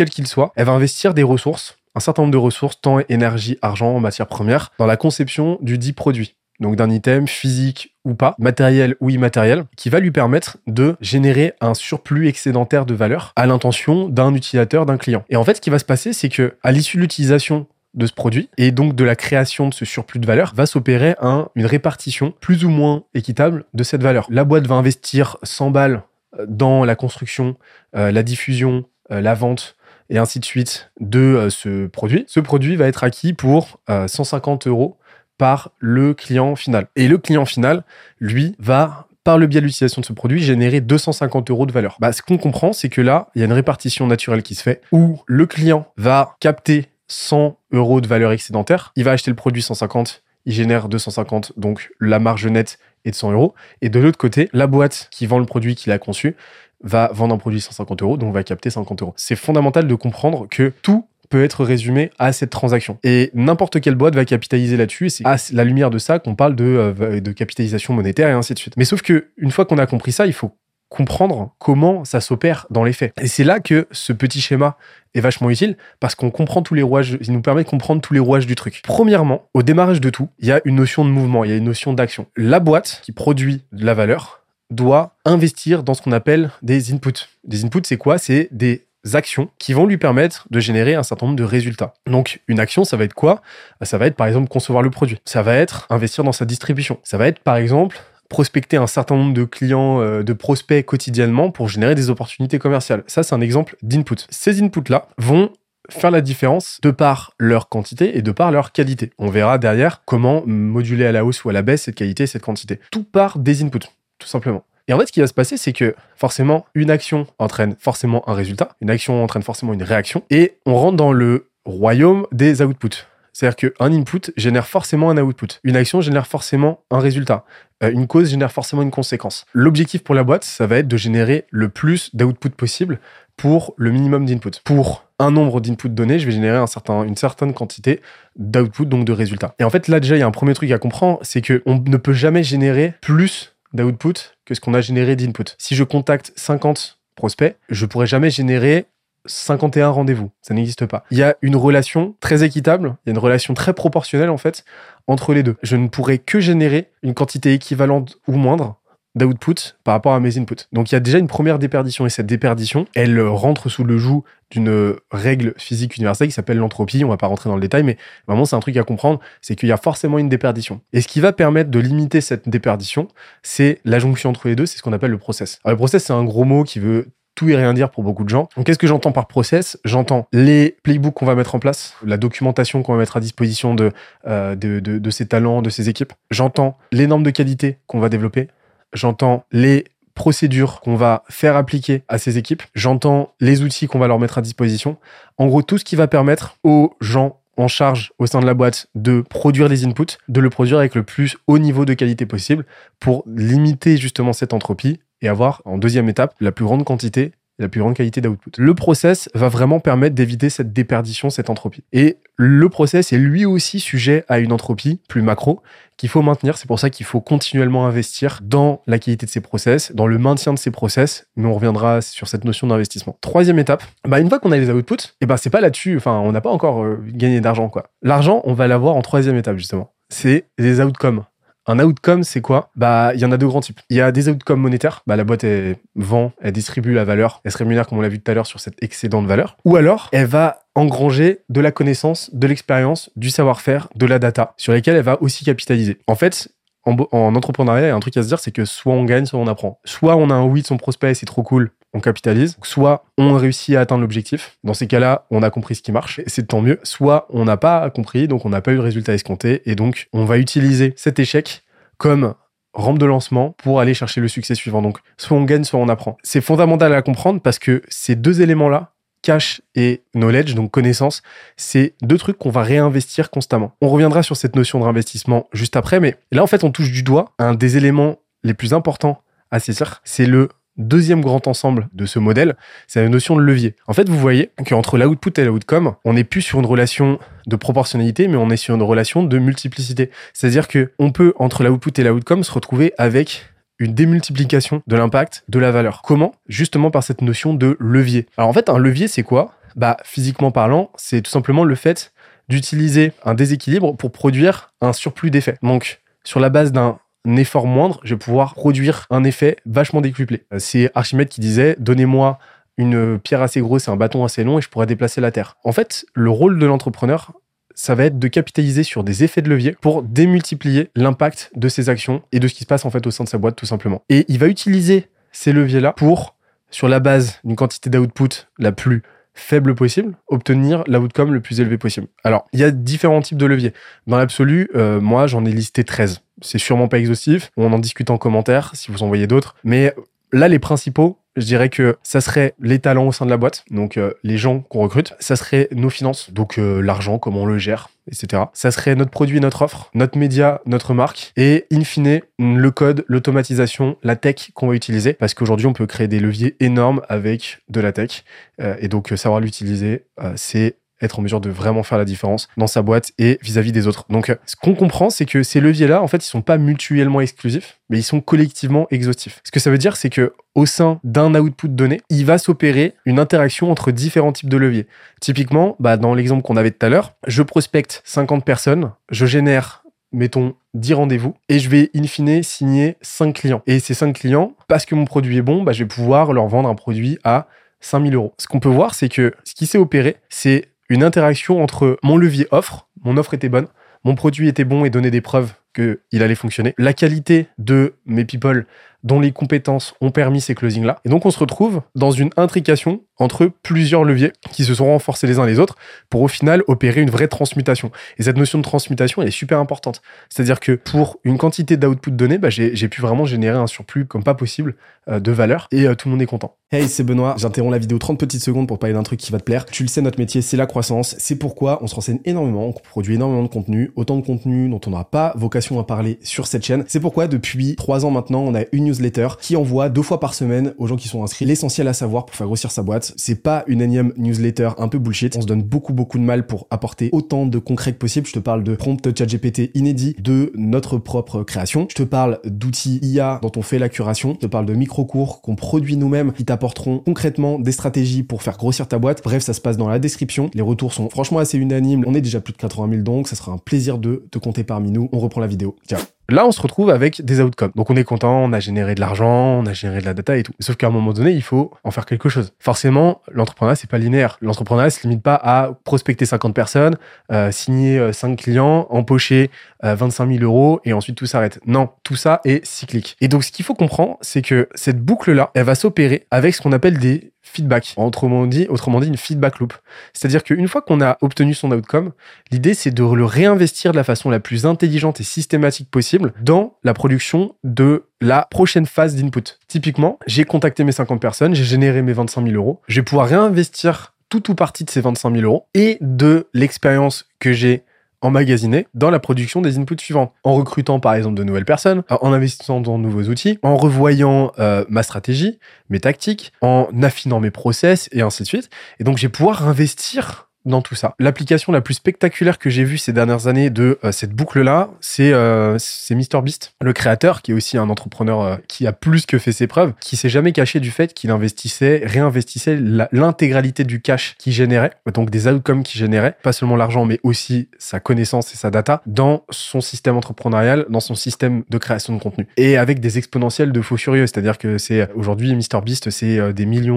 quel 0.00 0.08
qu'il 0.08 0.26
soit, 0.26 0.50
elle 0.56 0.64
va 0.64 0.72
investir 0.72 1.12
des 1.12 1.22
ressources 1.22 1.76
un 1.94 2.00
certain 2.00 2.22
nombre 2.22 2.32
de 2.32 2.38
ressources, 2.38 2.80
temps, 2.80 3.00
énergie, 3.10 3.58
argent, 3.60 3.98
matières 3.98 4.28
premières, 4.28 4.70
dans 4.78 4.86
la 4.86 4.96
conception 4.96 5.58
du 5.60 5.76
dit 5.76 5.92
produit. 5.92 6.36
Donc 6.60 6.76
d'un 6.76 6.88
item 6.88 7.26
physique 7.26 7.96
ou 8.04 8.14
pas, 8.14 8.34
matériel 8.38 8.94
ou 9.00 9.10
immatériel, 9.10 9.64
qui 9.76 9.90
va 9.90 10.00
lui 10.00 10.10
permettre 10.10 10.56
de 10.66 10.96
générer 11.02 11.52
un 11.60 11.74
surplus 11.74 12.28
excédentaire 12.28 12.86
de 12.86 12.94
valeur 12.94 13.32
à 13.36 13.44
l'intention 13.46 14.08
d'un 14.08 14.34
utilisateur, 14.34 14.86
d'un 14.86 14.96
client. 14.96 15.24
Et 15.28 15.36
en 15.36 15.44
fait, 15.44 15.56
ce 15.56 15.60
qui 15.60 15.68
va 15.68 15.80
se 15.80 15.84
passer, 15.84 16.14
c'est 16.14 16.30
que 16.30 16.56
à 16.62 16.72
l'issue 16.72 16.96
de 16.96 17.02
l'utilisation 17.02 17.66
de 17.92 18.06
ce 18.06 18.12
produit 18.12 18.48
et 18.56 18.70
donc 18.70 18.94
de 18.94 19.04
la 19.04 19.16
création 19.16 19.68
de 19.68 19.74
ce 19.74 19.84
surplus 19.84 20.20
de 20.20 20.26
valeur 20.26 20.52
va 20.54 20.64
s'opérer 20.64 21.16
un, 21.20 21.48
une 21.56 21.66
répartition 21.66 22.32
plus 22.40 22.64
ou 22.64 22.70
moins 22.70 23.02
équitable 23.12 23.64
de 23.74 23.82
cette 23.82 24.02
valeur. 24.02 24.28
La 24.30 24.44
boîte 24.44 24.66
va 24.66 24.76
investir 24.76 25.36
100 25.42 25.72
balles 25.72 26.04
dans 26.46 26.84
la 26.84 26.94
construction, 26.94 27.56
euh, 27.96 28.12
la 28.12 28.22
diffusion, 28.22 28.84
euh, 29.10 29.20
la 29.20 29.34
vente 29.34 29.76
et 30.10 30.18
ainsi 30.18 30.40
de 30.40 30.44
suite 30.44 30.90
de 31.00 31.18
euh, 31.18 31.50
ce 31.50 31.86
produit. 31.86 32.24
Ce 32.26 32.40
produit 32.40 32.76
va 32.76 32.86
être 32.86 33.04
acquis 33.04 33.32
pour 33.32 33.80
150 33.88 34.66
euh, 34.66 34.70
euros 34.70 34.98
par 35.38 35.70
le 35.78 36.12
client 36.12 36.54
final. 36.56 36.88
Et 36.96 37.08
le 37.08 37.16
client 37.16 37.46
final, 37.46 37.84
lui, 38.20 38.54
va 38.58 39.06
par 39.24 39.38
le 39.38 39.46
biais 39.46 39.60
de 39.60 39.66
l'utilisation 39.66 40.00
de 40.00 40.06
ce 40.06 40.12
produit, 40.12 40.42
générer 40.42 40.80
250 40.80 41.50
euros 41.50 41.66
de 41.66 41.72
valeur. 41.72 41.96
Bah, 42.00 42.12
ce 42.12 42.22
qu'on 42.22 42.38
comprend, 42.38 42.72
c'est 42.72 42.88
que 42.88 43.00
là, 43.00 43.28
il 43.34 43.40
y 43.40 43.42
a 43.42 43.46
une 43.46 43.52
répartition 43.52 44.06
naturelle 44.06 44.42
qui 44.42 44.54
se 44.54 44.62
fait 44.62 44.80
où 44.92 45.20
le 45.26 45.46
client 45.46 45.86
va 45.96 46.36
capter 46.40 46.86
100 47.08 47.58
euros 47.72 48.00
de 48.00 48.06
valeur 48.06 48.32
excédentaire, 48.32 48.92
il 48.96 49.04
va 49.04 49.12
acheter 49.12 49.30
le 49.30 49.34
produit 49.34 49.62
150, 49.62 50.22
il 50.46 50.52
génère 50.52 50.88
250, 50.88 51.52
donc 51.58 51.90
la 52.00 52.18
marge 52.18 52.46
nette 52.46 52.78
est 53.04 53.10
de 53.10 53.16
100 53.16 53.32
euros. 53.32 53.54
Et 53.82 53.88
de 53.88 53.98
l'autre 53.98 54.18
côté, 54.18 54.48
la 54.52 54.66
boîte 54.66 55.08
qui 55.10 55.26
vend 55.26 55.38
le 55.38 55.46
produit 55.46 55.74
qu'il 55.74 55.92
a 55.92 55.98
conçu 55.98 56.36
va 56.82 57.10
vendre 57.12 57.34
un 57.34 57.38
produit 57.38 57.60
150 57.60 58.02
euros, 58.02 58.16
donc 58.16 58.32
va 58.32 58.42
capter 58.42 58.70
50 58.70 59.02
euros. 59.02 59.14
C'est 59.16 59.36
fondamental 59.36 59.86
de 59.86 59.94
comprendre 59.94 60.46
que 60.48 60.72
tout 60.82 61.06
peut 61.28 61.44
être 61.44 61.64
résumé 61.64 62.10
à 62.18 62.32
cette 62.32 62.50
transaction. 62.50 62.98
Et 63.04 63.30
n'importe 63.34 63.80
quelle 63.80 63.94
boîte 63.94 64.14
va 64.14 64.24
capitaliser 64.24 64.76
là-dessus, 64.76 65.06
et 65.06 65.10
c'est 65.10 65.26
à 65.26 65.36
la 65.52 65.64
lumière 65.64 65.90
de 65.90 65.98
ça 65.98 66.18
qu'on 66.18 66.34
parle 66.34 66.56
de, 66.56 66.64
euh, 66.64 67.20
de 67.20 67.32
capitalisation 67.32 67.94
monétaire 67.94 68.28
et 68.28 68.32
ainsi 68.32 68.52
de 68.52 68.58
suite. 68.58 68.76
Mais 68.76 68.84
sauf 68.84 69.02
que 69.02 69.28
une 69.36 69.50
fois 69.50 69.64
qu'on 69.64 69.78
a 69.78 69.86
compris 69.86 70.12
ça, 70.12 70.26
il 70.26 70.32
faut 70.32 70.50
comprendre 70.90 71.54
comment 71.58 72.04
ça 72.04 72.20
s'opère 72.20 72.66
dans 72.68 72.82
les 72.82 72.92
faits. 72.92 73.14
Et 73.22 73.28
c'est 73.28 73.44
là 73.44 73.60
que 73.60 73.86
ce 73.92 74.12
petit 74.12 74.40
schéma 74.40 74.76
est 75.14 75.20
vachement 75.20 75.48
utile 75.48 75.76
parce 76.00 76.16
qu'on 76.16 76.30
comprend 76.30 76.62
tous 76.62 76.74
les 76.74 76.82
rouages, 76.82 77.16
il 77.20 77.32
nous 77.32 77.40
permet 77.40 77.62
de 77.62 77.68
comprendre 77.68 78.02
tous 78.02 78.12
les 78.12 78.20
rouages 78.20 78.46
du 78.46 78.56
truc. 78.56 78.82
Premièrement, 78.84 79.48
au 79.54 79.62
démarrage 79.62 80.00
de 80.00 80.10
tout, 80.10 80.28
il 80.40 80.48
y 80.48 80.52
a 80.52 80.60
une 80.64 80.74
notion 80.74 81.04
de 81.04 81.10
mouvement, 81.10 81.44
il 81.44 81.50
y 81.50 81.54
a 81.54 81.56
une 81.56 81.64
notion 81.64 81.92
d'action. 81.92 82.26
La 82.36 82.58
boîte 82.58 83.00
qui 83.04 83.12
produit 83.12 83.62
de 83.70 83.86
la 83.86 83.94
valeur, 83.94 84.39
doit 84.70 85.16
investir 85.24 85.82
dans 85.82 85.94
ce 85.94 86.02
qu'on 86.02 86.12
appelle 86.12 86.50
des 86.62 86.92
inputs. 86.92 87.28
Des 87.44 87.64
inputs, 87.64 87.82
c'est 87.84 87.96
quoi? 87.96 88.18
C'est 88.18 88.48
des 88.50 88.86
actions 89.14 89.50
qui 89.58 89.72
vont 89.72 89.86
lui 89.86 89.96
permettre 89.96 90.46
de 90.50 90.60
générer 90.60 90.94
un 90.94 91.02
certain 91.02 91.26
nombre 91.26 91.38
de 91.38 91.44
résultats. 91.44 91.94
Donc 92.06 92.40
une 92.48 92.60
action, 92.60 92.84
ça 92.84 92.96
va 92.96 93.04
être 93.04 93.14
quoi? 93.14 93.42
Ça 93.82 93.98
va 93.98 94.06
être 94.06 94.16
par 94.16 94.26
exemple 94.26 94.48
concevoir 94.48 94.82
le 94.82 94.90
produit. 94.90 95.20
Ça 95.24 95.42
va 95.42 95.54
être 95.54 95.86
investir 95.90 96.24
dans 96.24 96.32
sa 96.32 96.44
distribution. 96.44 96.98
Ça 97.02 97.18
va 97.18 97.26
être 97.26 97.40
par 97.40 97.56
exemple 97.56 97.98
prospecter 98.28 98.76
un 98.76 98.86
certain 98.86 99.16
nombre 99.16 99.34
de 99.34 99.44
clients, 99.44 100.00
euh, 100.00 100.22
de 100.22 100.32
prospects 100.32 100.84
quotidiennement 100.84 101.50
pour 101.50 101.68
générer 101.68 101.94
des 101.94 102.10
opportunités 102.10 102.58
commerciales. 102.58 103.02
Ça, 103.08 103.22
c'est 103.22 103.34
un 103.34 103.40
exemple 103.40 103.76
d'input. 103.82 104.16
Ces 104.30 104.62
inputs-là 104.62 105.08
vont 105.18 105.50
faire 105.90 106.12
la 106.12 106.20
différence 106.20 106.78
de 106.82 106.92
par 106.92 107.32
leur 107.38 107.68
quantité 107.68 108.16
et 108.16 108.22
de 108.22 108.30
par 108.30 108.52
leur 108.52 108.70
qualité. 108.70 109.10
On 109.18 109.28
verra 109.28 109.58
derrière 109.58 110.02
comment 110.04 110.44
moduler 110.46 111.06
à 111.06 111.12
la 111.12 111.24
hausse 111.24 111.44
ou 111.44 111.50
à 111.50 111.52
la 111.52 111.62
baisse 111.62 111.82
cette 111.82 111.96
qualité 111.96 112.22
et 112.24 112.26
cette 112.28 112.42
quantité. 112.42 112.78
Tout 112.92 113.02
part 113.02 113.40
des 113.40 113.64
inputs 113.64 113.88
tout 114.20 114.28
simplement. 114.28 114.64
Et 114.86 114.92
en 114.92 114.98
fait, 114.98 115.06
ce 115.06 115.12
qui 115.12 115.20
va 115.20 115.26
se 115.26 115.34
passer, 115.34 115.56
c'est 115.56 115.72
que 115.72 115.94
forcément, 116.16 116.66
une 116.74 116.90
action 116.90 117.26
entraîne 117.38 117.76
forcément 117.78 118.28
un 118.28 118.34
résultat, 118.34 118.70
une 118.80 118.90
action 118.90 119.22
entraîne 119.22 119.42
forcément 119.42 119.72
une 119.72 119.82
réaction, 119.82 120.22
et 120.30 120.58
on 120.66 120.74
rentre 120.74 120.96
dans 120.96 121.12
le 121.12 121.48
royaume 121.64 122.26
des 122.32 122.62
outputs. 122.62 123.06
C'est-à-dire 123.32 123.56
qu'un 123.56 123.92
input 123.92 124.32
génère 124.36 124.66
forcément 124.66 125.10
un 125.10 125.18
output. 125.18 125.60
Une 125.62 125.76
action 125.76 126.00
génère 126.00 126.26
forcément 126.26 126.82
un 126.90 126.98
résultat. 126.98 127.44
Euh, 127.82 127.90
une 127.90 128.06
cause 128.06 128.30
génère 128.30 128.52
forcément 128.52 128.82
une 128.82 128.90
conséquence. 128.90 129.46
L'objectif 129.54 130.02
pour 130.02 130.14
la 130.14 130.24
boîte, 130.24 130.44
ça 130.44 130.66
va 130.66 130.78
être 130.78 130.88
de 130.88 130.96
générer 130.96 131.46
le 131.50 131.68
plus 131.68 132.14
d'output 132.14 132.50
possible 132.50 132.98
pour 133.36 133.74
le 133.76 133.90
minimum 133.90 134.26
d'input. 134.26 134.60
Pour 134.64 135.04
un 135.18 135.30
nombre 135.30 135.60
d'inputs 135.60 135.88
donné, 135.88 136.18
je 136.18 136.26
vais 136.26 136.32
générer 136.32 136.56
un 136.56 136.66
certain, 136.66 137.04
une 137.04 137.16
certaine 137.16 137.54
quantité 137.54 138.02
d'output, 138.36 138.86
donc 138.86 139.04
de 139.04 139.12
résultats. 139.12 139.54
Et 139.58 139.64
en 139.64 139.70
fait, 139.70 139.88
là 139.88 140.00
déjà, 140.00 140.16
il 140.16 140.18
y 140.18 140.22
a 140.22 140.26
un 140.26 140.32
premier 140.32 140.54
truc 140.54 140.70
à 140.72 140.78
comprendre, 140.78 141.20
c'est 141.22 141.40
qu'on 141.40 141.78
ne 141.78 141.96
peut 141.96 142.12
jamais 142.12 142.42
générer 142.42 142.94
plus 143.00 143.54
d'output 143.72 144.36
que 144.44 144.54
ce 144.54 144.60
qu'on 144.60 144.74
a 144.74 144.80
généré 144.80 145.16
d'input. 145.16 145.44
Si 145.58 145.74
je 145.74 145.84
contacte 145.84 146.32
50 146.36 146.98
prospects, 147.14 147.56
je 147.68 147.86
pourrais 147.86 148.06
jamais 148.06 148.30
générer 148.30 148.86
51 149.26 149.90
rendez-vous. 149.90 150.30
Ça 150.42 150.54
n'existe 150.54 150.86
pas. 150.86 151.04
Il 151.10 151.18
y 151.18 151.22
a 151.22 151.36
une 151.42 151.56
relation 151.56 152.14
très 152.20 152.42
équitable, 152.42 152.96
il 153.04 153.08
y 153.08 153.10
a 153.10 153.12
une 153.12 153.18
relation 153.18 153.54
très 153.54 153.74
proportionnelle 153.74 154.30
en 154.30 154.38
fait 154.38 154.64
entre 155.06 155.34
les 155.34 155.42
deux. 155.42 155.56
Je 155.62 155.76
ne 155.76 155.88
pourrais 155.88 156.18
que 156.18 156.40
générer 156.40 156.90
une 157.02 157.14
quantité 157.14 157.52
équivalente 157.52 158.18
ou 158.26 158.32
moindre 158.32 158.76
d'output 159.14 159.76
par 159.84 159.94
rapport 159.94 160.14
à 160.14 160.20
mes 160.20 160.38
inputs. 160.38 160.66
Donc 160.72 160.90
il 160.90 160.94
y 160.94 160.96
a 160.96 161.00
déjà 161.00 161.18
une 161.18 161.26
première 161.26 161.58
déperdition 161.58 162.06
et 162.06 162.10
cette 162.10 162.26
déperdition, 162.26 162.86
elle 162.94 163.20
rentre 163.20 163.68
sous 163.68 163.84
le 163.84 163.98
joug 163.98 164.24
d'une 164.50 164.94
règle 165.10 165.54
physique 165.56 165.96
universelle 165.96 166.28
qui 166.28 166.34
s'appelle 166.34 166.58
l'entropie. 166.58 167.04
On 167.04 167.08
va 167.08 167.16
pas 167.16 167.26
rentrer 167.26 167.48
dans 167.48 167.56
le 167.56 167.60
détail, 167.60 167.82
mais 167.82 167.96
vraiment 168.26 168.44
c'est 168.44 168.56
un 168.56 168.60
truc 168.60 168.76
à 168.76 168.82
comprendre, 168.82 169.20
c'est 169.40 169.56
qu'il 169.56 169.68
y 169.68 169.72
a 169.72 169.76
forcément 169.76 170.18
une 170.18 170.28
déperdition. 170.28 170.80
Et 170.92 171.00
ce 171.00 171.08
qui 171.08 171.20
va 171.20 171.32
permettre 171.32 171.70
de 171.70 171.78
limiter 171.78 172.20
cette 172.20 172.48
déperdition, 172.48 173.08
c'est 173.42 173.80
la 173.84 173.98
jonction 173.98 174.30
entre 174.30 174.48
les 174.48 174.56
deux, 174.56 174.66
c'est 174.66 174.78
ce 174.78 174.82
qu'on 174.82 174.92
appelle 174.92 175.10
le 175.10 175.18
process. 175.18 175.60
Alors 175.64 175.74
le 175.74 175.78
process 175.78 176.04
c'est 176.04 176.12
un 176.12 176.24
gros 176.24 176.44
mot 176.44 176.64
qui 176.64 176.78
veut 176.78 177.08
tout 177.34 177.48
et 177.48 177.56
rien 177.56 177.72
dire 177.72 177.90
pour 177.90 178.02
beaucoup 178.02 178.24
de 178.24 178.28
gens. 178.28 178.48
Donc, 178.54 178.66
qu'est-ce 178.66 178.78
que 178.78 178.86
j'entends 178.86 179.12
par 179.12 179.26
process? 179.26 179.78
J'entends 179.84 180.26
les 180.32 180.76
playbooks 180.82 181.14
qu'on 181.14 181.24
va 181.24 181.34
mettre 181.34 181.54
en 181.54 181.58
place, 181.58 181.94
la 182.04 182.16
documentation 182.16 182.82
qu'on 182.82 182.92
va 182.92 182.98
mettre 182.98 183.16
à 183.16 183.20
disposition 183.20 183.74
de, 183.74 183.92
euh, 184.26 184.54
de, 184.56 185.10
ces 185.10 185.26
talents, 185.26 185.62
de 185.62 185.70
ces 185.70 185.88
équipes. 185.88 186.12
J'entends 186.30 186.76
les 186.92 187.06
normes 187.06 187.22
de 187.22 187.30
qualité 187.30 187.78
qu'on 187.86 188.00
va 188.00 188.10
développer 188.10 188.48
j'entends 188.92 189.44
les 189.52 189.84
procédures 190.14 190.80
qu'on 190.80 190.96
va 190.96 191.22
faire 191.28 191.56
appliquer 191.56 192.02
à 192.08 192.18
ces 192.18 192.36
équipes, 192.36 192.62
j'entends 192.74 193.32
les 193.40 193.62
outils 193.62 193.86
qu'on 193.86 193.98
va 193.98 194.08
leur 194.08 194.18
mettre 194.18 194.38
à 194.38 194.42
disposition. 194.42 194.98
En 195.38 195.46
gros, 195.46 195.62
tout 195.62 195.78
ce 195.78 195.84
qui 195.84 195.96
va 195.96 196.08
permettre 196.08 196.56
aux 196.62 196.94
gens 197.00 197.40
en 197.56 197.68
charge 197.68 198.12
au 198.18 198.26
sein 198.26 198.40
de 198.40 198.46
la 198.46 198.54
boîte 198.54 198.88
de 198.94 199.20
produire 199.20 199.68
des 199.68 199.84
inputs, 199.84 200.18
de 200.28 200.40
le 200.40 200.50
produire 200.50 200.78
avec 200.78 200.94
le 200.94 201.02
plus 201.02 201.36
haut 201.46 201.58
niveau 201.58 201.84
de 201.84 201.94
qualité 201.94 202.26
possible 202.26 202.64
pour 202.98 203.24
limiter 203.26 203.96
justement 203.96 204.32
cette 204.32 204.52
entropie 204.52 205.00
et 205.22 205.28
avoir 205.28 205.62
en 205.64 205.78
deuxième 205.78 206.08
étape 206.08 206.34
la 206.40 206.52
plus 206.52 206.64
grande 206.64 206.84
quantité 206.84 207.32
la 207.60 207.68
plus 207.68 207.80
grande 207.80 207.94
qualité 207.94 208.20
d'output. 208.20 208.50
Le 208.56 208.74
process 208.74 209.28
va 209.34 209.48
vraiment 209.48 209.80
permettre 209.80 210.14
d'éviter 210.14 210.50
cette 210.50 210.72
déperdition, 210.72 211.30
cette 211.30 211.50
entropie. 211.50 211.84
Et 211.92 212.16
le 212.36 212.68
process 212.68 213.12
est 213.12 213.18
lui 213.18 213.44
aussi 213.44 213.78
sujet 213.80 214.24
à 214.28 214.38
une 214.38 214.52
entropie 214.52 215.00
plus 215.08 215.22
macro 215.22 215.62
qu'il 215.98 216.08
faut 216.08 216.22
maintenir. 216.22 216.56
C'est 216.56 216.66
pour 216.66 216.78
ça 216.78 216.88
qu'il 216.88 217.04
faut 217.04 217.20
continuellement 217.20 217.86
investir 217.86 218.40
dans 218.42 218.80
la 218.86 218.98
qualité 218.98 219.26
de 219.26 219.30
ces 219.30 219.42
process, 219.42 219.92
dans 219.94 220.06
le 220.06 220.16
maintien 220.16 220.54
de 220.54 220.58
ces 220.58 220.70
process. 220.70 221.26
Mais 221.36 221.46
on 221.46 221.54
reviendra 221.54 222.00
sur 222.00 222.28
cette 222.28 222.44
notion 222.44 222.66
d'investissement. 222.66 223.18
Troisième 223.20 223.58
étape, 223.58 223.84
bah 224.08 224.18
une 224.18 224.30
fois 224.30 224.40
qu'on 224.40 224.52
a 224.52 224.56
les 224.56 224.70
outputs, 224.70 224.94
et 224.94 225.08
eh 225.20 225.26
ben 225.26 225.36
c'est 225.36 225.50
pas 225.50 225.60
là-dessus. 225.60 225.98
Enfin, 225.98 226.18
on 226.18 226.32
n'a 226.32 226.40
pas 226.40 226.50
encore 226.50 226.82
euh, 226.82 226.98
gagné 227.06 227.42
d'argent 227.42 227.68
quoi. 227.68 227.90
L'argent, 228.02 228.40
on 228.44 228.54
va 228.54 228.66
l'avoir 228.66 228.96
en 228.96 229.02
troisième 229.02 229.36
étape 229.36 229.58
justement. 229.58 229.92
C'est 230.08 230.46
les 230.58 230.80
outcomes. 230.80 231.24
Un 231.66 231.78
outcome, 231.78 232.22
c'est 232.24 232.40
quoi? 232.40 232.70
Bah, 232.74 233.12
il 233.14 233.20
y 233.20 233.24
en 233.24 233.32
a 233.32 233.36
deux 233.36 233.46
grands 233.46 233.60
types. 233.60 233.80
Il 233.90 233.96
y 233.96 234.00
a 234.00 234.12
des 234.12 234.28
outcomes 234.28 234.60
monétaires. 234.60 235.02
Bah, 235.06 235.16
la 235.16 235.24
boîte 235.24 235.44
elle 235.44 235.76
vend, 235.94 236.32
elle 236.40 236.52
distribue 236.52 236.94
la 236.94 237.04
valeur, 237.04 237.40
elle 237.44 237.52
se 237.52 237.58
rémunère 237.58 237.86
comme 237.86 237.98
on 237.98 238.00
l'a 238.00 238.08
vu 238.08 238.20
tout 238.20 238.30
à 238.30 238.34
l'heure 238.34 238.46
sur 238.46 238.60
cet 238.60 238.82
excédent 238.82 239.22
de 239.22 239.28
valeur. 239.28 239.56
Ou 239.64 239.76
alors, 239.76 240.08
elle 240.12 240.26
va 240.26 240.60
engranger 240.74 241.40
de 241.48 241.60
la 241.60 241.70
connaissance, 241.70 242.30
de 242.34 242.46
l'expérience, 242.46 243.10
du 243.16 243.30
savoir-faire, 243.30 243.88
de 243.94 244.06
la 244.06 244.18
data, 244.18 244.54
sur 244.56 244.72
lesquelles 244.72 244.96
elle 244.96 245.02
va 245.02 245.20
aussi 245.22 245.44
capitaliser. 245.44 245.98
En 246.06 246.14
fait, 246.14 246.48
en, 246.84 246.96
en 247.12 247.34
entrepreneuriat, 247.34 247.86
il 247.86 247.88
y 247.88 247.92
a 247.92 247.96
un 247.96 248.00
truc 248.00 248.16
à 248.16 248.22
se 248.22 248.28
dire, 248.28 248.38
c'est 248.38 248.52
que 248.52 248.64
soit 248.64 248.94
on 248.94 249.04
gagne, 249.04 249.26
soit 249.26 249.38
on 249.38 249.46
apprend. 249.46 249.80
Soit 249.84 250.16
on 250.16 250.30
a 250.30 250.34
un 250.34 250.44
oui 250.44 250.62
de 250.62 250.66
son 250.66 250.78
prospect 250.78 251.14
c'est 251.14 251.26
trop 251.26 251.42
cool, 251.42 251.72
on 251.92 252.00
capitalise. 252.00 252.56
Soit 252.62 253.04
on 253.18 253.34
réussit 253.34 253.74
à 253.76 253.80
atteindre 253.80 254.02
l'objectif. 254.02 254.58
Dans 254.64 254.74
ces 254.74 254.86
cas-là, 254.86 255.26
on 255.30 255.42
a 255.42 255.50
compris 255.50 255.74
ce 255.74 255.82
qui 255.82 255.92
marche, 255.92 256.20
c'est 256.26 256.48
tant 256.48 256.60
mieux. 256.60 256.78
Soit 256.82 257.26
on 257.30 257.44
n'a 257.44 257.56
pas 257.56 257.88
compris, 257.90 258.28
donc 258.28 258.44
on 258.44 258.50
n'a 258.50 258.60
pas 258.60 258.72
eu 258.72 258.76
le 258.76 258.82
résultat 258.82 259.14
escompté, 259.14 259.62
et 259.66 259.74
donc 259.74 260.08
on 260.12 260.24
va 260.24 260.38
utiliser 260.38 260.94
cet 260.96 261.18
échec 261.18 261.62
comme 261.98 262.34
rampe 262.72 262.98
de 262.98 263.06
lancement 263.06 263.54
pour 263.58 263.80
aller 263.80 263.94
chercher 263.94 264.20
le 264.20 264.28
succès 264.28 264.54
suivant. 264.54 264.82
Donc 264.82 264.98
soit 265.16 265.36
on 265.36 265.44
gagne, 265.44 265.64
soit 265.64 265.80
on 265.80 265.88
apprend. 265.88 266.16
C'est 266.22 266.40
fondamental 266.40 266.94
à 266.94 267.02
comprendre 267.02 267.40
parce 267.40 267.58
que 267.58 267.82
ces 267.88 268.14
deux 268.14 268.42
éléments-là, 268.42 268.92
cash 269.22 269.60
et 269.74 270.02
knowledge, 270.14 270.54
donc 270.54 270.70
connaissance, 270.70 271.22
c'est 271.56 271.94
deux 272.00 272.16
trucs 272.16 272.38
qu'on 272.38 272.50
va 272.50 272.62
réinvestir 272.62 273.30
constamment. 273.30 273.72
On 273.80 273.88
reviendra 273.88 274.22
sur 274.22 274.36
cette 274.36 274.56
notion 274.56 274.78
de 274.78 274.84
réinvestissement 274.84 275.48
juste 275.52 275.76
après, 275.76 276.00
mais 276.00 276.16
là 276.32 276.42
en 276.42 276.46
fait 276.46 276.64
on 276.64 276.70
touche 276.70 276.90
du 276.90 277.02
doigt 277.02 277.32
un 277.38 277.54
des 277.54 277.76
éléments 277.76 278.16
les 278.44 278.54
plus 278.54 278.72
importants 278.72 279.22
à 279.50 279.58
saisir, 279.58 280.00
c'est 280.04 280.26
le 280.26 280.48
deuxième 280.80 281.20
grand 281.20 281.46
ensemble 281.46 281.88
de 281.92 282.06
ce 282.06 282.18
modèle, 282.18 282.56
c'est 282.86 283.02
la 283.02 283.08
notion 283.08 283.36
de 283.36 283.42
levier. 283.42 283.76
En 283.86 283.92
fait, 283.92 284.08
vous 284.08 284.18
voyez 284.18 284.50
qu'entre 284.66 284.98
l'output 284.98 285.38
et 285.38 285.44
l'outcome, 285.44 285.94
on 286.04 286.14
n'est 286.14 286.24
plus 286.24 286.42
sur 286.42 286.58
une 286.58 286.66
relation 286.66 287.18
de 287.46 287.56
proportionnalité, 287.56 288.28
mais 288.28 288.36
on 288.36 288.50
est 288.50 288.56
sur 288.56 288.74
une 288.74 288.82
relation 288.82 289.22
de 289.22 289.38
multiplicité. 289.38 290.10
C'est-à-dire 290.32 290.68
que 290.68 290.92
on 290.98 291.12
peut, 291.12 291.32
entre 291.36 291.64
l'output 291.64 291.98
et 291.98 292.04
l'outcome, 292.04 292.44
se 292.44 292.52
retrouver 292.52 292.92
avec 292.98 293.46
une 293.78 293.94
démultiplication 293.94 294.82
de 294.86 294.96
l'impact 294.96 295.44
de 295.48 295.58
la 295.58 295.70
valeur. 295.70 296.02
Comment? 296.02 296.34
Justement 296.48 296.90
par 296.90 297.02
cette 297.02 297.22
notion 297.22 297.54
de 297.54 297.76
levier. 297.80 298.26
Alors 298.36 298.50
en 298.50 298.52
fait, 298.52 298.68
un 298.68 298.78
levier, 298.78 299.08
c'est 299.08 299.22
quoi? 299.22 299.54
Bah, 299.76 299.96
physiquement 300.04 300.50
parlant, 300.50 300.90
c'est 300.96 301.22
tout 301.22 301.30
simplement 301.30 301.64
le 301.64 301.74
fait 301.74 302.12
d'utiliser 302.48 303.12
un 303.24 303.34
déséquilibre 303.34 303.96
pour 303.96 304.10
produire 304.10 304.72
un 304.80 304.92
surplus 304.92 305.30
d'effet. 305.30 305.56
Donc, 305.62 306.00
sur 306.24 306.40
la 306.40 306.50
base 306.50 306.72
d'un 306.72 306.98
effort 307.26 307.66
moindre, 307.66 308.00
je 308.04 308.14
vais 308.14 308.18
pouvoir 308.18 308.54
produire 308.54 309.06
un 309.10 309.24
effet 309.24 309.56
vachement 309.66 310.00
décuplé. 310.00 310.44
Euh, 310.52 310.58
c'est 310.58 310.90
Archimède 310.94 311.28
qui 311.28 311.40
disait 311.40 311.76
Donnez-moi 311.78 312.38
une 312.76 313.18
pierre 313.18 313.42
assez 313.42 313.60
grosse 313.60 313.88
et 313.88 313.90
un 313.90 313.96
bâton 313.96 314.24
assez 314.24 314.42
long 314.42 314.58
et 314.58 314.62
je 314.62 314.68
pourrais 314.68 314.86
déplacer 314.86 315.20
la 315.20 315.30
Terre. 315.30 315.56
En 315.64 315.72
fait, 315.72 316.06
le 316.14 316.30
rôle 316.30 316.58
de 316.58 316.66
l'entrepreneur, 316.66 317.32
ça 317.74 317.94
va 317.94 318.04
être 318.04 318.18
de 318.18 318.28
capitaliser 318.28 318.82
sur 318.82 319.04
des 319.04 319.22
effets 319.22 319.42
de 319.42 319.48
levier 319.48 319.76
pour 319.80 320.02
démultiplier 320.02 320.90
l'impact 320.94 321.50
de 321.54 321.68
ses 321.68 321.88
actions 321.88 322.22
et 322.32 322.40
de 322.40 322.48
ce 322.48 322.54
qui 322.54 322.60
se 322.60 322.66
passe 322.66 322.84
en 322.84 322.90
fait 322.90 323.06
au 323.06 323.10
sein 323.10 323.24
de 323.24 323.28
sa 323.28 323.38
boîte 323.38 323.56
tout 323.56 323.66
simplement. 323.66 324.02
Et 324.08 324.24
il 324.28 324.38
va 324.38 324.48
utiliser 324.48 325.08
ces 325.32 325.52
leviers-là 325.52 325.92
pour, 325.92 326.36
sur 326.70 326.88
la 326.88 327.00
base 327.00 327.40
d'une 327.44 327.56
quantité 327.56 327.90
d'output 327.90 328.48
la 328.58 328.72
plus 328.72 329.02
faible 329.34 329.74
possible, 329.74 330.16
obtenir 330.28 330.84
l'outcome 330.86 331.32
le 331.32 331.40
plus 331.40 331.60
élevé 331.60 331.78
possible. 331.78 332.08
Alors, 332.24 332.46
il 332.52 332.60
y 332.60 332.64
a 332.64 332.70
différents 332.70 333.22
types 333.22 333.38
de 333.38 333.46
leviers. 333.46 333.72
Dans 334.06 334.18
l'absolu, 334.18 334.68
euh, 334.74 335.00
moi, 335.00 335.26
j'en 335.26 335.44
ai 335.44 335.52
listé 335.52 335.84
13. 335.84 336.20
C'est 336.42 336.58
sûrement 336.58 336.88
pas 336.88 336.98
exhaustif. 336.98 337.50
On 337.56 337.72
en 337.72 337.78
discute 337.78 338.10
en 338.10 338.18
commentaire 338.18 338.70
si 338.74 338.90
vous 338.90 339.02
en 339.02 339.08
voyez 339.08 339.26
d'autres. 339.26 339.56
Mais 339.64 339.94
là, 340.32 340.48
les 340.48 340.58
principaux, 340.58 341.18
je 341.36 341.44
dirais 341.44 341.68
que 341.68 341.96
ça 342.02 342.20
serait 342.20 342.54
les 342.60 342.78
talents 342.78 343.06
au 343.06 343.12
sein 343.12 343.24
de 343.24 343.30
la 343.30 343.36
boîte, 343.36 343.64
donc 343.70 343.96
euh, 343.96 344.12
les 344.22 344.36
gens 344.36 344.60
qu'on 344.60 344.80
recrute. 344.80 345.14
Ça 345.20 345.36
serait 345.36 345.68
nos 345.72 345.90
finances, 345.90 346.32
donc 346.32 346.58
euh, 346.58 346.80
l'argent, 346.80 347.18
comment 347.18 347.42
on 347.42 347.46
le 347.46 347.58
gère, 347.58 347.88
etc. 348.08 348.44
Ça 348.52 348.70
serait 348.70 348.94
notre 348.96 349.10
produit, 349.10 349.40
notre 349.40 349.62
offre, 349.62 349.90
notre 349.94 350.18
média, 350.18 350.60
notre 350.66 350.92
marque, 350.92 351.32
et 351.36 351.66
in 351.72 351.84
fine, 351.84 352.20
le 352.38 352.70
code, 352.70 353.04
l'automatisation, 353.06 353.96
la 354.02 354.16
tech 354.16 354.50
qu'on 354.54 354.68
va 354.68 354.74
utiliser, 354.74 355.12
parce 355.12 355.34
qu'aujourd'hui, 355.34 355.66
on 355.66 355.72
peut 355.72 355.86
créer 355.86 356.08
des 356.08 356.20
leviers 356.20 356.56
énormes 356.60 357.00
avec 357.08 357.58
de 357.68 357.80
la 357.80 357.92
tech, 357.92 358.24
euh, 358.60 358.76
et 358.80 358.88
donc 358.88 359.12
savoir 359.16 359.40
l'utiliser, 359.40 360.04
c'est 360.36 360.76
être 361.00 361.18
en 361.18 361.22
mesure 361.22 361.40
de 361.40 361.50
vraiment 361.50 361.82
faire 361.82 361.98
la 361.98 362.04
différence 362.04 362.48
dans 362.56 362.66
sa 362.66 362.82
boîte 362.82 363.12
et 363.18 363.38
vis-à-vis 363.42 363.72
des 363.72 363.86
autres. 363.86 364.06
Donc, 364.10 364.36
ce 364.46 364.56
qu'on 364.56 364.74
comprend, 364.74 365.10
c'est 365.10 365.26
que 365.26 365.42
ces 365.42 365.60
leviers-là, 365.60 366.02
en 366.02 366.08
fait, 366.08 366.24
ils 366.24 366.28
sont 366.28 366.42
pas 366.42 366.58
mutuellement 366.58 367.20
exclusifs, 367.20 367.80
mais 367.88 367.98
ils 367.98 368.04
sont 368.04 368.20
collectivement 368.20 368.86
exhaustifs. 368.90 369.40
Ce 369.44 369.50
que 369.50 369.60
ça 369.60 369.70
veut 369.70 369.78
dire, 369.78 369.96
c'est 369.96 370.10
que 370.10 370.34
au 370.54 370.66
sein 370.66 371.00
d'un 371.04 371.34
output 371.34 371.68
donné, 371.68 372.00
il 372.10 372.24
va 372.26 372.38
s'opérer 372.38 372.94
une 373.04 373.18
interaction 373.18 373.70
entre 373.70 373.92
différents 373.92 374.32
types 374.32 374.48
de 374.48 374.56
leviers. 374.56 374.86
Typiquement, 375.20 375.76
bah, 375.78 375.96
dans 375.96 376.14
l'exemple 376.14 376.42
qu'on 376.42 376.56
avait 376.56 376.70
tout 376.70 376.84
à 376.84 376.88
l'heure, 376.88 377.14
je 377.26 377.42
prospecte 377.42 378.02
50 378.04 378.44
personnes, 378.44 378.92
je 379.10 379.26
génère 379.26 379.84
mettons 380.12 380.54
10 380.74 380.94
rendez-vous 380.94 381.34
et 381.48 381.58
je 381.58 381.68
vais 381.68 381.90
in 381.94 382.04
fine 382.04 382.42
signer 382.42 382.96
5 383.00 383.34
clients. 383.34 383.62
Et 383.66 383.80
ces 383.80 383.94
5 383.94 384.12
clients, 384.12 384.54
parce 384.68 384.84
que 384.84 384.94
mon 384.94 385.04
produit 385.04 385.38
est 385.38 385.42
bon, 385.42 385.62
bah, 385.62 385.72
je 385.72 385.84
vais 385.84 385.88
pouvoir 385.88 386.32
leur 386.32 386.46
vendre 386.48 386.68
un 386.68 386.74
produit 386.74 387.18
à 387.24 387.46
5000 387.80 388.14
euros. 388.14 388.34
Ce 388.38 388.46
qu'on 388.46 388.60
peut 388.60 388.68
voir, 388.68 388.94
c'est 388.94 389.08
que 389.08 389.32
ce 389.44 389.54
qui 389.54 389.66
s'est 389.66 389.78
opéré, 389.78 390.16
c'est 390.28 390.69
une 390.90 391.02
interaction 391.02 391.62
entre 391.62 391.96
mon 392.02 392.18
levier 392.18 392.46
offre, 392.50 392.88
mon 393.02 393.16
offre 393.16 393.32
était 393.32 393.48
bonne, 393.48 393.68
mon 394.04 394.14
produit 394.14 394.48
était 394.48 394.64
bon 394.64 394.84
et 394.84 394.90
donnait 394.90 395.10
des 395.10 395.20
preuves 395.20 395.54
qu'il 395.74 396.22
allait 396.22 396.34
fonctionner, 396.34 396.74
la 396.78 396.92
qualité 396.92 397.46
de 397.58 397.94
mes 398.04 398.24
people 398.24 398.66
dont 399.02 399.20
les 399.20 399.32
compétences 399.32 399.94
ont 400.00 400.10
permis 400.10 400.40
ces 400.40 400.54
closings-là. 400.54 401.00
Et 401.04 401.08
donc 401.08 401.24
on 401.24 401.30
se 401.30 401.38
retrouve 401.38 401.80
dans 401.94 402.10
une 402.10 402.30
intrication 402.36 403.02
entre 403.18 403.46
plusieurs 403.46 404.04
leviers 404.04 404.32
qui 404.50 404.64
se 404.64 404.74
sont 404.74 404.86
renforcés 404.86 405.26
les 405.26 405.38
uns 405.38 405.46
les 405.46 405.58
autres 405.58 405.76
pour 406.10 406.22
au 406.22 406.28
final 406.28 406.62
opérer 406.66 407.00
une 407.00 407.10
vraie 407.10 407.28
transmutation. 407.28 407.92
Et 408.18 408.24
cette 408.24 408.36
notion 408.36 408.58
de 408.58 408.64
transmutation, 408.64 409.22
elle 409.22 409.28
est 409.28 409.32
super 409.32 409.58
importante. 409.58 410.02
C'est-à-dire 410.28 410.60
que 410.60 410.72
pour 410.72 411.18
une 411.24 411.38
quantité 411.38 411.76
d'output 411.76 412.10
donné, 412.10 412.38
bah, 412.38 412.50
j'ai 412.50 412.88
pu 412.88 413.00
vraiment 413.00 413.24
générer 413.24 413.56
un 413.56 413.66
surplus 413.66 414.06
comme 414.06 414.24
pas 414.24 414.34
possible 414.34 414.74
de 415.18 415.32
valeur 415.32 415.66
et 415.72 415.86
euh, 415.86 415.94
tout 415.94 416.08
le 416.08 416.12
monde 416.12 416.22
est 416.22 416.26
content. 416.26 416.56
Hey, 416.72 416.86
c'est 416.88 417.02
Benoît. 417.02 417.34
J'interromps 417.36 417.72
la 417.72 417.78
vidéo 417.78 417.98
30 417.98 418.16
petites 418.16 418.44
secondes 418.44 418.68
pour 418.68 418.78
parler 418.78 418.94
d'un 418.94 419.02
truc 419.02 419.18
qui 419.18 419.32
va 419.32 419.38
te 419.38 419.42
plaire. 419.42 419.64
Tu 419.66 419.82
le 419.82 419.88
sais, 419.88 420.02
notre 420.02 420.20
métier, 420.20 420.40
c'est 420.40 420.56
la 420.56 420.66
croissance. 420.66 421.16
C'est 421.18 421.34
pourquoi 421.34 421.82
on 421.82 421.88
se 421.88 421.96
renseigne 421.96 422.20
énormément, 422.24 422.68
on 422.68 422.72
produit 422.72 423.16
énormément 423.16 423.42
de 423.42 423.48
contenu, 423.48 423.90
autant 423.96 424.16
de 424.16 424.24
contenu 424.24 424.68
dont 424.68 424.80
on 424.86 424.90
n'aura 424.90 425.10
pas 425.10 425.32
vocation 425.36 425.80
à 425.80 425.84
parler 425.84 426.20
sur 426.22 426.46
cette 426.46 426.64
chaîne. 426.64 426.84
C'est 426.86 427.00
pourquoi 427.00 427.26
depuis 427.26 427.74
trois 427.74 428.04
ans 428.04 428.12
maintenant, 428.12 428.42
on 428.42 428.54
a 428.54 428.62
une 428.70 428.84
newsletter 428.84 429.30
qui 429.40 429.56
envoie 429.56 429.88
deux 429.88 430.02
fois 430.02 430.20
par 430.20 430.32
semaine 430.32 430.74
aux 430.78 430.86
gens 430.86 430.94
qui 430.94 431.08
sont 431.08 431.24
inscrits 431.24 431.44
l'essentiel 431.44 431.88
à 431.88 431.92
savoir 431.92 432.24
pour 432.24 432.36
faire 432.36 432.46
grossir 432.46 432.70
sa 432.70 432.84
boîte. 432.84 433.14
C'est 433.16 433.42
pas 433.42 433.64
une 433.66 433.82
énième 433.82 434.12
newsletter 434.16 434.70
un 434.78 434.86
peu 434.86 435.00
bullshit. 435.00 435.36
On 435.36 435.40
se 435.40 435.46
donne 435.46 435.62
beaucoup 435.62 435.92
beaucoup 435.92 436.18
de 436.18 436.24
mal 436.24 436.46
pour 436.46 436.68
apporter 436.70 437.08
autant 437.10 437.46
de 437.46 437.58
concret 437.58 437.92
que 437.92 437.98
possible. 437.98 438.28
Je 438.28 438.32
te 438.34 438.38
parle 438.38 438.62
de 438.62 438.76
prompt 438.76 439.18
ChatGPT 439.18 439.72
inédit, 439.74 440.14
de 440.20 440.52
notre 440.54 440.98
propre 440.98 441.42
création. 441.42 441.88
Je 441.90 441.96
te 441.96 442.02
parle 442.04 442.38
d'outils 442.44 443.00
IA 443.02 443.40
dont 443.42 443.50
on 443.56 443.62
fait 443.62 443.80
la 443.80 443.88
curation. 443.88 444.34
Je 444.34 444.38
te 444.38 444.46
parle 444.46 444.66
de 444.66 444.74
micro-cours 445.00 445.40
qu'on 445.40 445.56
produit 445.56 445.96
nous-mêmes 445.96 446.32
qui 446.32 446.44
t'apporteront 446.44 446.98
concrètement 446.98 447.58
des 447.58 447.72
stratégies 447.72 448.22
pour 448.22 448.42
faire 448.42 448.56
grossir 448.56 448.86
ta 448.86 448.98
boîte. 448.98 449.22
Bref, 449.22 449.42
ça 449.42 449.54
se 449.54 449.60
passe 449.60 449.76
dans 449.76 449.88
la 449.88 449.98
description. 449.98 450.50
Les 450.54 450.62
retours 450.62 450.92
sont 450.92 451.08
franchement 451.08 451.38
assez 451.38 451.58
unanimes. 451.58 452.04
On 452.06 452.14
est 452.14 452.20
déjà 452.20 452.40
plus 452.40 452.52
de 452.52 452.58
80 452.58 452.90
000 452.90 453.02
donc 453.02 453.28
ça 453.28 453.36
sera 453.36 453.52
un 453.52 453.58
plaisir 453.58 453.98
de 453.98 454.26
te 454.30 454.38
compter 454.38 454.64
parmi 454.64 454.90
nous. 454.90 455.08
On 455.12 455.18
reprend 455.18 455.40
la 455.40 455.46
vidéo. 455.46 455.76
Ciao. 455.88 456.00
Là, 456.30 456.46
on 456.46 456.52
se 456.52 456.60
retrouve 456.60 456.90
avec 456.90 457.24
des 457.24 457.40
outcomes. 457.40 457.72
Donc, 457.74 457.90
on 457.90 457.96
est 457.96 458.04
content, 458.04 458.44
on 458.44 458.52
a 458.52 458.60
généré 458.60 458.94
de 458.94 459.00
l'argent, 459.00 459.60
on 459.60 459.66
a 459.66 459.72
généré 459.72 460.00
de 460.00 460.06
la 460.06 460.14
data 460.14 460.36
et 460.36 460.42
tout. 460.42 460.52
Sauf 460.60 460.76
qu'à 460.76 460.86
un 460.86 460.90
moment 460.90 461.12
donné, 461.12 461.32
il 461.32 461.42
faut 461.42 461.72
en 461.84 461.90
faire 461.90 462.06
quelque 462.06 462.28
chose. 462.28 462.52
Forcément, 462.58 463.20
l'entrepreneuriat, 463.32 463.74
c'est 463.76 463.90
pas 463.90 463.98
linéaire. 463.98 464.38
L'entrepreneuriat 464.40 464.90
se 464.90 465.02
limite 465.02 465.22
pas 465.22 465.34
à 465.34 465.72
prospecter 465.84 466.26
50 466.26 466.54
personnes, 466.54 466.96
euh, 467.32 467.50
signer 467.50 468.12
5 468.12 468.30
euh, 468.30 468.36
clients, 468.36 468.86
empocher 468.90 469.50
25 469.82 470.24
euh, 470.24 470.38
000 470.38 470.44
euros 470.44 470.80
et 470.84 470.92
ensuite 470.92 471.16
tout 471.16 471.26
s'arrête. 471.26 471.60
Non, 471.66 471.90
tout 472.02 472.16
ça 472.16 472.40
est 472.44 472.64
cyclique. 472.64 473.16
Et 473.20 473.28
donc, 473.28 473.44
ce 473.44 473.52
qu'il 473.52 473.64
faut 473.64 473.74
comprendre, 473.74 474.16
c'est 474.20 474.42
que 474.42 474.68
cette 474.74 475.00
boucle-là, 475.00 475.50
elle 475.54 475.64
va 475.64 475.74
s'opérer 475.74 476.26
avec 476.30 476.54
ce 476.54 476.62
qu'on 476.62 476.72
appelle 476.72 476.98
des 476.98 477.32
feedback. 477.42 477.94
Autrement 477.96 478.46
dit, 478.46 478.66
autrement 478.68 479.00
dit, 479.00 479.08
une 479.08 479.16
feedback 479.16 479.58
loop. 479.58 479.74
C'est-à-dire 480.12 480.42
qu'une 480.42 480.68
fois 480.68 480.82
qu'on 480.82 481.00
a 481.00 481.18
obtenu 481.20 481.54
son 481.54 481.70
outcome, 481.72 482.12
l'idée 482.50 482.74
c'est 482.74 482.90
de 482.90 483.02
le 483.02 483.24
réinvestir 483.24 483.92
de 483.92 483.96
la 483.96 484.04
façon 484.04 484.30
la 484.30 484.40
plus 484.40 484.66
intelligente 484.66 485.20
et 485.20 485.24
systématique 485.24 485.90
possible 485.90 486.32
dans 486.40 486.74
la 486.84 486.94
production 486.94 487.54
de 487.64 488.04
la 488.20 488.46
prochaine 488.50 488.86
phase 488.86 489.16
d'input. 489.16 489.58
Typiquement, 489.68 490.18
j'ai 490.26 490.44
contacté 490.44 490.84
mes 490.84 490.92
50 490.92 491.20
personnes, 491.20 491.54
j'ai 491.54 491.64
généré 491.64 492.02
mes 492.02 492.12
25 492.12 492.46
000 492.46 492.56
euros. 492.56 492.80
Je 492.88 493.00
vais 493.00 493.04
pouvoir 493.04 493.28
réinvestir 493.28 494.14
tout 494.28 494.50
ou 494.50 494.54
partie 494.54 494.84
de 494.84 494.90
ces 494.90 495.00
25 495.00 495.34
000 495.34 495.44
euros 495.44 495.66
et 495.74 495.98
de 496.00 496.46
l'expérience 496.54 497.26
que 497.40 497.52
j'ai 497.52 497.82
emmagasinés 498.22 498.86
dans 498.94 499.10
la 499.10 499.18
production 499.18 499.60
des 499.60 499.78
inputs 499.78 499.96
suivants. 499.98 500.32
En 500.44 500.54
recrutant 500.54 501.00
par 501.00 501.14
exemple 501.14 501.36
de 501.36 501.44
nouvelles 501.44 501.64
personnes, 501.64 502.02
en 502.08 502.32
investissant 502.32 502.80
dans 502.80 502.98
de 502.98 503.02
nouveaux 503.02 503.24
outils, 503.24 503.58
en 503.62 503.76
revoyant 503.76 504.52
euh, 504.58 504.84
ma 504.88 505.02
stratégie, 505.02 505.58
mes 505.88 506.00
tactiques, 506.00 506.52
en 506.60 506.88
affinant 507.02 507.40
mes 507.40 507.50
process 507.50 508.08
et 508.12 508.22
ainsi 508.22 508.42
de 508.42 508.48
suite. 508.48 508.70
Et 508.98 509.04
donc, 509.04 509.18
je 509.18 509.22
vais 509.22 509.32
pouvoir 509.32 509.66
investir 509.66 510.49
dans 510.64 510.82
tout 510.82 510.94
ça. 510.94 511.14
L'application 511.18 511.72
la 511.72 511.80
plus 511.80 511.94
spectaculaire 511.94 512.58
que 512.58 512.70
j'ai 512.70 512.84
vue 512.84 512.98
ces 512.98 513.12
dernières 513.12 513.46
années 513.46 513.70
de 513.70 513.98
euh, 514.04 514.12
cette 514.12 514.32
boucle-là, 514.32 514.90
c'est 515.00 515.32
euh, 515.32 515.78
MrBeast, 516.10 516.74
le 516.80 516.92
créateur, 516.92 517.42
qui 517.42 517.52
est 517.52 517.54
aussi 517.54 517.78
un 517.78 517.88
entrepreneur 517.88 518.40
euh, 518.42 518.56
qui 518.68 518.86
a 518.86 518.92
plus 518.92 519.26
que 519.26 519.38
fait 519.38 519.52
ses 519.52 519.66
preuves, 519.66 519.92
qui 520.00 520.16
s'est 520.16 520.28
jamais 520.28 520.52
caché 520.52 520.80
du 520.80 520.90
fait 520.90 521.14
qu'il 521.14 521.30
investissait, 521.30 522.02
réinvestissait 522.04 522.78
l'intégralité 523.12 523.84
du 523.84 524.00
cash 524.00 524.34
qu'il 524.38 524.52
générait, 524.52 524.92
donc 525.14 525.30
des 525.30 525.46
outcomes 525.46 525.82
qu'il 525.82 525.98
générait, 525.98 526.36
pas 526.42 526.52
seulement 526.52 526.76
l'argent, 526.76 527.04
mais 527.04 527.20
aussi 527.22 527.68
sa 527.78 528.00
connaissance 528.00 528.52
et 528.52 528.56
sa 528.56 528.70
data, 528.70 529.02
dans 529.06 529.44
son 529.50 529.80
système 529.80 530.16
entrepreneurial, 530.16 530.86
dans 530.88 531.00
son 531.00 531.14
système 531.14 531.64
de 531.70 531.78
création 531.78 532.14
de 532.14 532.20
contenu. 532.20 532.46
Et 532.56 532.76
avec 532.76 533.00
des 533.00 533.18
exponentiels 533.18 533.72
de 533.72 533.80
faux 533.80 533.96
furieux, 533.96 534.26
c'est-à-dire 534.26 534.58
que 534.58 534.78
c'est 534.78 535.08
aujourd'hui 535.14 535.54
MrBeast, 535.54 536.10
c'est 536.10 536.38
euh, 536.38 536.52
des 536.52 536.66
millions 536.66 536.90